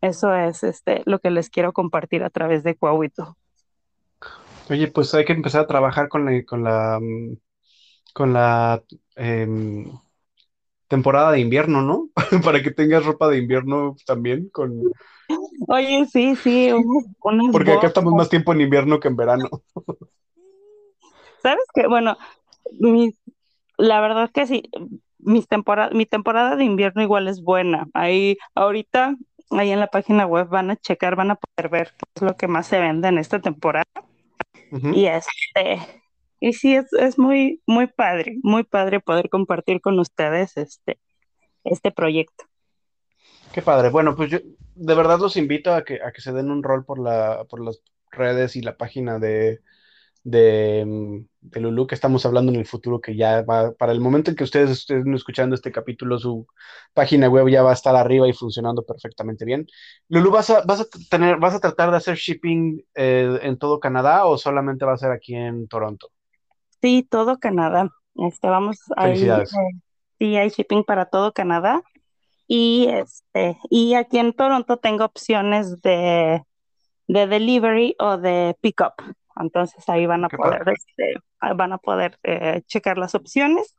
[0.00, 3.36] eso es este, lo que les quiero compartir a través de Coahuito.
[4.70, 7.00] Oye, pues hay que empezar a trabajar con la, con la,
[8.12, 8.82] con la
[9.16, 9.90] em,
[10.88, 12.08] temporada de invierno, ¿no?
[12.44, 14.82] Para que tengas ropa de invierno también con...
[15.68, 16.70] Oye, sí, sí,
[17.52, 19.48] Porque acá estamos más tiempo en invierno que en verano.
[21.42, 21.86] ¿Sabes qué?
[21.86, 22.16] Bueno,
[22.78, 23.14] mi,
[23.76, 24.62] la verdad que sí,
[25.18, 27.88] mis temporada, mi temporada de invierno igual es buena.
[27.92, 29.16] Ahí, ahorita,
[29.50, 32.36] ahí en la página web van a checar, van a poder ver qué es lo
[32.36, 33.86] que más se vende en esta temporada.
[34.92, 35.78] Y este,
[36.40, 40.98] y sí, es, es, muy, muy padre, muy padre poder compartir con ustedes este,
[41.64, 42.44] este proyecto.
[43.52, 43.88] Qué padre.
[43.88, 44.38] Bueno, pues yo
[44.74, 47.64] de verdad los invito a que, a que se den un rol por, la, por
[47.64, 49.60] las redes y la página de,
[50.30, 54.00] de, mm, de, Lulu, que estamos hablando en el futuro, que ya va, para el
[54.00, 56.46] momento en que ustedes estén escuchando este capítulo, su
[56.92, 59.66] página web ya va a estar arriba y funcionando perfectamente bien.
[60.08, 63.80] Lulu, ¿vas a, vas a, tener, vas a tratar de hacer shipping eh, en todo
[63.80, 66.10] Canadá o solamente va a ser aquí en Toronto?
[66.82, 67.90] Sí, todo Canadá.
[68.14, 69.10] Este, vamos a.
[69.10, 69.46] Eh,
[70.18, 71.82] sí, hay shipping para todo Canadá.
[72.46, 76.42] Y este, y aquí en Toronto tengo opciones de,
[77.06, 78.94] de delivery o de pickup.
[79.40, 81.14] Entonces ahí van a poder, este,
[81.54, 83.76] van a poder eh, checar las opciones.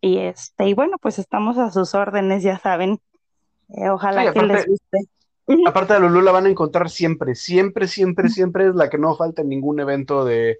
[0.00, 3.00] Y este, y bueno, pues estamos a sus órdenes, ya saben.
[3.68, 4.98] Eh, ojalá que les guste.
[5.66, 9.16] Aparte de Lulu la van a encontrar siempre, siempre, siempre, siempre es la que no
[9.16, 10.58] falta en ningún evento de,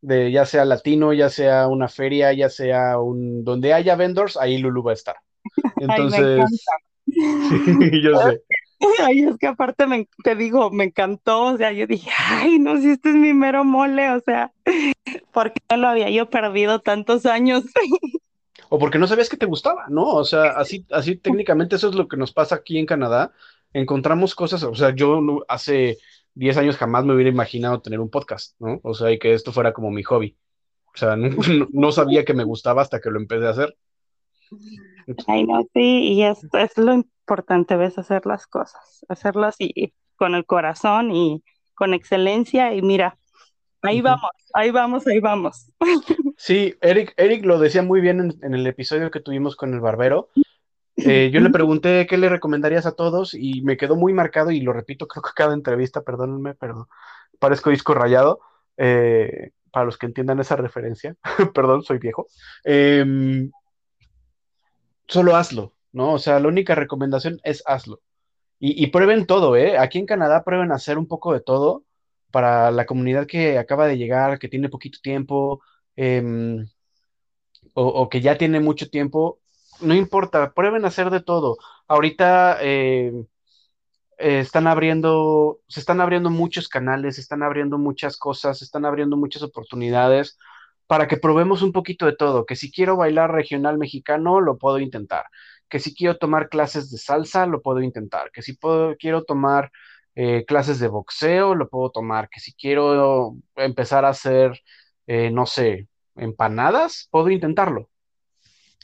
[0.00, 4.58] de ya sea latino, ya sea una feria, ya sea un donde haya vendors, ahí
[4.58, 5.16] Lulu va a estar.
[5.76, 6.44] Entonces,
[7.06, 8.42] sí, yo sé.
[9.04, 12.78] Ay, es que aparte me, te digo, me encantó, o sea, yo dije, ay, no,
[12.78, 14.52] si este es mi mero mole, o sea,
[15.32, 17.64] ¿por qué no lo había yo perdido tantos años?
[18.70, 20.04] O porque no sabías que te gustaba, ¿no?
[20.04, 23.32] O sea, así, así técnicamente eso es lo que nos pasa aquí en Canadá.
[23.72, 25.98] Encontramos cosas, o sea, yo hace
[26.34, 28.80] 10 años jamás me hubiera imaginado tener un podcast, ¿no?
[28.82, 30.36] O sea, y que esto fuera como mi hobby.
[30.94, 31.28] O sea, no,
[31.72, 33.76] no sabía que me gustaba hasta que lo empecé a hacer.
[35.26, 40.34] Ay, no, sí, y esto es lo importante, ves, hacer las cosas, hacerlas y, con
[40.34, 43.16] el corazón y con excelencia y mira,
[43.82, 45.70] ahí vamos, ahí vamos, ahí vamos.
[46.36, 50.30] Sí, Eric, Eric lo decía muy bien en, el episodio que tuvimos con el barbero.
[50.96, 54.62] Eh, yo le pregunté qué le recomendarías a todos y me quedó muy marcado y
[54.62, 56.88] lo repito, creo que cada entrevista, perdónenme, pero
[57.38, 58.40] parezco disco rayado.
[58.78, 61.14] Eh, para los que entiendan esa referencia,
[61.54, 62.26] perdón, soy viejo.
[62.64, 63.04] Eh,
[65.06, 66.12] solo hazlo, ¿no?
[66.14, 68.00] O sea, la única recomendación es hazlo.
[68.62, 69.78] Y, prueben todo, ¿eh?
[69.78, 71.84] Aquí en Canadá prueben hacer un poco de todo
[72.30, 75.62] para la comunidad que acaba de llegar, que tiene poquito tiempo,
[75.96, 76.68] em,
[77.74, 79.40] o, que ya tiene mucho tiempo,
[79.80, 81.56] no importa, prueben hacer de todo.
[81.88, 83.26] Ahorita em,
[84.18, 88.84] eh, están abriendo, se están abriendo muchos canales, se están abriendo muchas cosas, se están
[88.84, 90.38] abriendo muchas oportunidades
[90.86, 94.78] para que probemos un poquito de todo, que si quiero bailar regional mexicano, lo puedo
[94.80, 95.26] intentar,
[95.70, 99.70] que si quiero tomar clases de salsa, lo puedo intentar, que si puedo, quiero tomar
[100.14, 104.60] eh, clases de boxeo, lo puedo tomar, que si quiero empezar a hacer,
[105.06, 107.88] eh, no sé, empanadas, puedo intentarlo.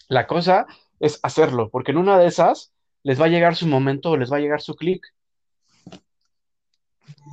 [0.08, 0.66] La cosa
[1.00, 2.72] es hacerlo, porque en una de esas
[3.02, 5.06] les va a llegar su momento, les va a llegar su clic.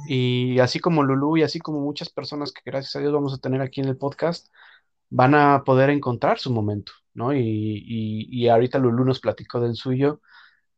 [0.07, 3.37] Y así como Lulu y así como muchas personas que gracias a Dios vamos a
[3.37, 4.47] tener aquí en el podcast,
[5.09, 7.33] van a poder encontrar su momento, ¿no?
[7.33, 10.21] Y, ahorita Lulu nos platicó del suyo.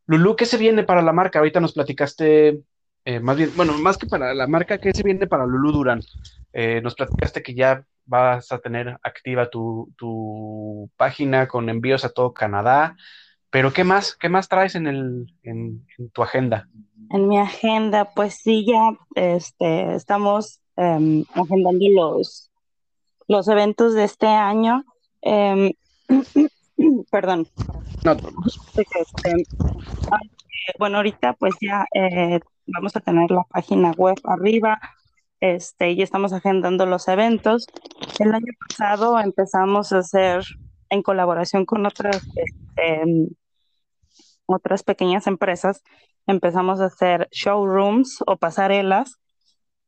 [0.06, 1.38] Lulu, ¿qué se viene para la marca?
[1.38, 2.62] Ahorita nos platicaste,
[3.04, 6.00] eh, más bien, bueno, más que para la marca, ¿qué se viene para Lulu Durán?
[6.52, 12.10] Eh, nos platicaste que ya vas a tener activa tu, tu página con envíos a
[12.10, 12.96] todo Canadá.
[13.50, 14.16] Pero ¿qué más?
[14.16, 16.68] ¿Qué más traes en, el, en, tu agenda?
[17.10, 22.50] En mi agenda, pues sí, ya este, estamos em, agendando los,
[23.28, 24.84] los eventos de este año.
[25.22, 25.72] Em,
[27.10, 27.46] perdón.
[28.04, 29.44] No, este,
[30.78, 34.78] bueno, ahorita pues ya eh, vamos a tener la página web arriba,
[35.40, 37.66] este, y estamos agendando los eventos.
[38.18, 40.44] El año pasado empezamos a hacer
[40.88, 43.36] en colaboración con otras este,
[44.46, 45.82] otras pequeñas empresas,
[46.26, 49.16] empezamos a hacer showrooms o pasarelas,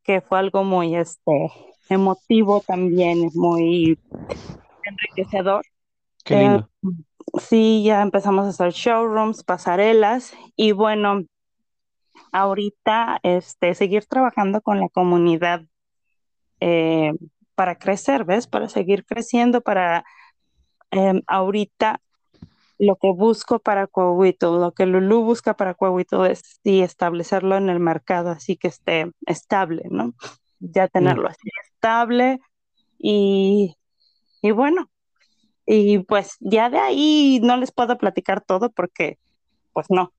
[0.03, 1.51] que fue algo muy este,
[1.89, 3.97] emotivo también, muy
[4.83, 5.63] enriquecedor.
[6.29, 6.69] Qué lindo.
[6.83, 6.89] Eh,
[7.39, 11.23] sí, ya empezamos a hacer showrooms, pasarelas y bueno,
[12.31, 15.63] ahorita este, seguir trabajando con la comunidad
[16.59, 17.13] eh,
[17.55, 18.45] para crecer, ¿ves?
[18.45, 20.05] Para seguir creciendo, para
[20.91, 21.99] em, ahorita
[22.77, 27.69] lo que busco para Coahuito, lo que Lulu busca para Coahuito es sí establecerlo en
[27.69, 30.13] el mercado, así que esté estable, ¿no?
[30.59, 30.89] Ya mm.
[30.89, 32.39] tenerlo así estable
[32.99, 33.75] y,
[34.43, 34.91] y bueno,
[35.71, 39.19] y pues ya de ahí no les puedo platicar todo porque,
[39.71, 40.11] pues no.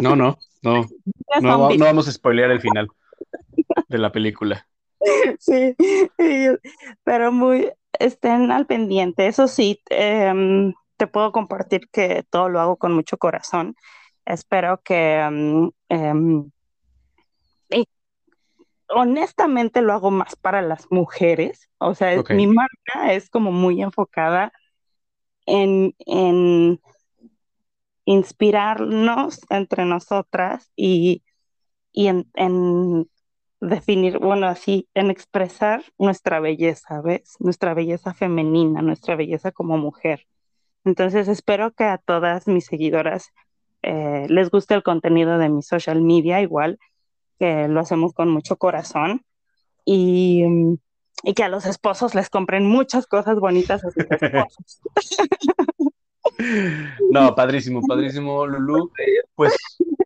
[0.00, 0.86] No, no, no.
[1.40, 2.88] No, no vamos a spoilear el final
[3.88, 4.66] de la película.
[5.38, 5.76] Sí,
[7.02, 9.26] pero muy, estén al pendiente.
[9.26, 13.74] Eso sí, eh, te puedo compartir que todo lo hago con mucho corazón.
[14.24, 15.28] Espero que...
[15.30, 16.50] Mm, em,
[18.88, 21.68] honestamente lo hago más para las mujeres.
[21.78, 24.52] O sea, mi marca es como muy enfocada
[25.46, 26.80] en, en
[28.04, 31.22] inspirarnos entre nosotras y,
[31.92, 33.08] y en, en,
[33.60, 37.36] definir, bueno, así, en expresar nuestra belleza, ¿ves?
[37.38, 40.26] Nuestra belleza femenina, nuestra belleza como mujer.
[40.84, 43.32] Entonces espero que a todas mis seguidoras
[43.82, 46.78] eh, les guste el contenido de mi social media, igual
[47.44, 49.22] que lo hacemos con mucho corazón
[49.84, 50.42] y,
[51.22, 53.82] y que a los esposos les compren muchas cosas bonitas.
[57.10, 58.90] No, padrísimo, padrísimo, Lulu.
[59.34, 59.54] Pues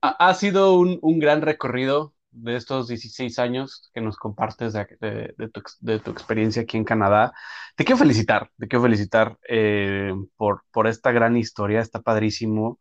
[0.03, 6.11] ha, sido un, un, gran recorrido de estos 16 años que nos compartes de, tu,
[6.11, 7.33] experiencia aquí en Canadá.
[7.77, 12.79] Te quiero felicitar, te quiero felicitar eh, por, por esta gran historia, está padrísimo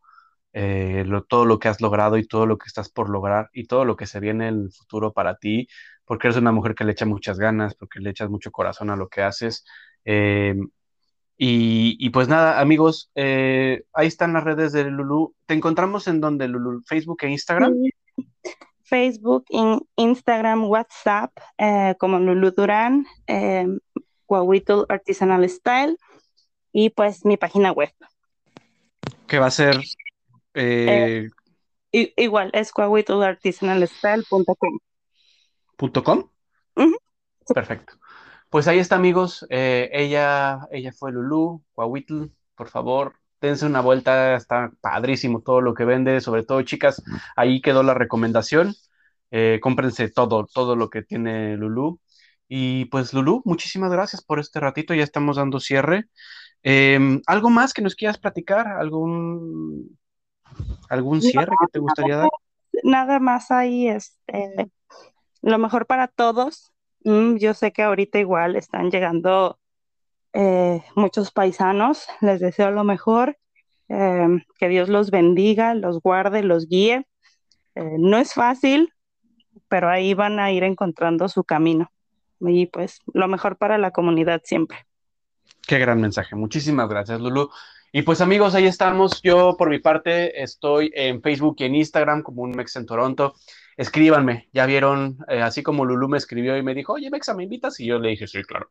[0.60, 3.86] eh, todo lo que has logrado y todo lo que estás por lograr y todo
[3.86, 5.68] lo que se viene en el futuro para ti,
[6.04, 8.96] porque eres una mujer que le echa muchas ganas, porque le echas mucho corazón a
[8.96, 9.66] lo que haces.
[10.04, 10.56] Eh,
[11.38, 15.36] y, pues nada, amigos, ahí están las redes de Lulu.
[15.46, 16.82] ¿Te encontramos en donde, Lulu?
[16.88, 17.76] ¿Facebook e Instagram?
[18.88, 19.46] Facebook,
[19.98, 23.68] Instagram, WhatsApp, eh, como Lulu Durán, eh,
[24.90, 25.98] Artisanal Style
[26.72, 27.92] y pues mi página web.
[29.28, 29.82] Que va a ser...
[30.58, 31.30] Eh,
[31.92, 34.80] eh, igual, es coahuitlartisanalstyle.com.
[35.78, 36.30] ¿Punto com?
[37.54, 37.94] Perfecto.
[38.50, 39.46] Pues ahí está, amigos.
[39.50, 42.26] ella, ella fue Lulu, Coahuitl.
[42.56, 47.04] Por favor, dense una vuelta, está padrísimo todo lo que vende, sobre todo chicas,
[47.36, 48.74] ahí quedó la recomendación,
[49.32, 52.00] eh, cómprense todo, todo lo que tiene Lulu.
[52.48, 56.06] Y pues Lulu, muchísimas gracias por este ratito, ya estamos dando cierre.
[56.64, 58.68] Em, ¿Algo más que nos quieras platicar?
[58.68, 59.98] ¿Algún,
[60.90, 62.30] algún cierre que te gustaría dar?
[62.84, 64.70] Nada más ahí, este,
[65.42, 66.72] lo mejor para todos.
[67.04, 69.60] Mm, yo sé que ahorita igual están llegando
[70.34, 72.08] eh, muchos paisanos.
[72.22, 73.38] Les deseo lo mejor.
[73.90, 77.08] Em, que Dios los bendiga, los guarde, los guíe.
[77.76, 78.94] Eh, no es fácil,
[79.70, 81.92] pero ahí van a ir encontrando su camino.
[82.40, 84.86] Y pues lo mejor para la comunidad siempre.
[85.66, 86.36] Qué gran mensaje.
[86.36, 87.50] Muchísimas gracias, Lulu.
[87.92, 89.22] Y pues amigos, ahí estamos.
[89.22, 93.34] Yo por mi parte estoy en Facebook y en Instagram como un Mex en Toronto
[93.78, 97.44] escríbanme, ya vieron, eh, así como Lulu me escribió y me dijo, oye, Mexa, ¿me
[97.44, 97.80] invitas?
[97.80, 98.70] Y yo le dije, sí, claro.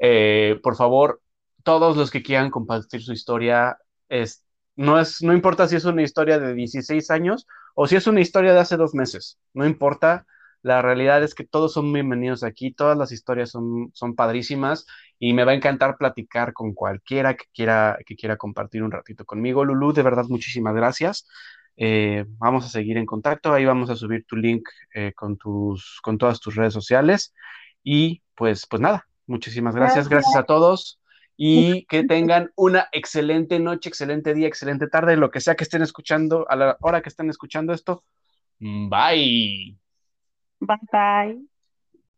[0.00, 1.22] Eh, por favor,
[1.62, 4.44] todos los que quieran compartir su historia, es,
[4.74, 8.20] no, es, no importa si es una historia de 16 años o si es una
[8.20, 10.26] historia de hace dos meses, no importa.
[10.62, 14.86] La realidad es que todos son bienvenidos aquí, todas las historias son, son padrísimas
[15.18, 19.24] y me va a encantar platicar con cualquiera que quiera, que quiera compartir un ratito
[19.24, 19.64] conmigo.
[19.64, 21.28] Lulu, de verdad, muchísimas gracias.
[21.76, 26.00] Eh, vamos a seguir en contacto, ahí vamos a subir tu link eh, con, tus,
[26.02, 27.34] con todas tus redes sociales.
[27.84, 30.98] Y pues, pues nada, muchísimas gracias, gracias, a todos
[31.40, 35.82] y que tengan una excelente noche, excelente día, excelente tarde, lo que sea que estén
[35.82, 38.02] escuchando, a la hora que estén escuchando esto.
[38.58, 39.78] Bye.
[40.60, 41.36] Bye bye.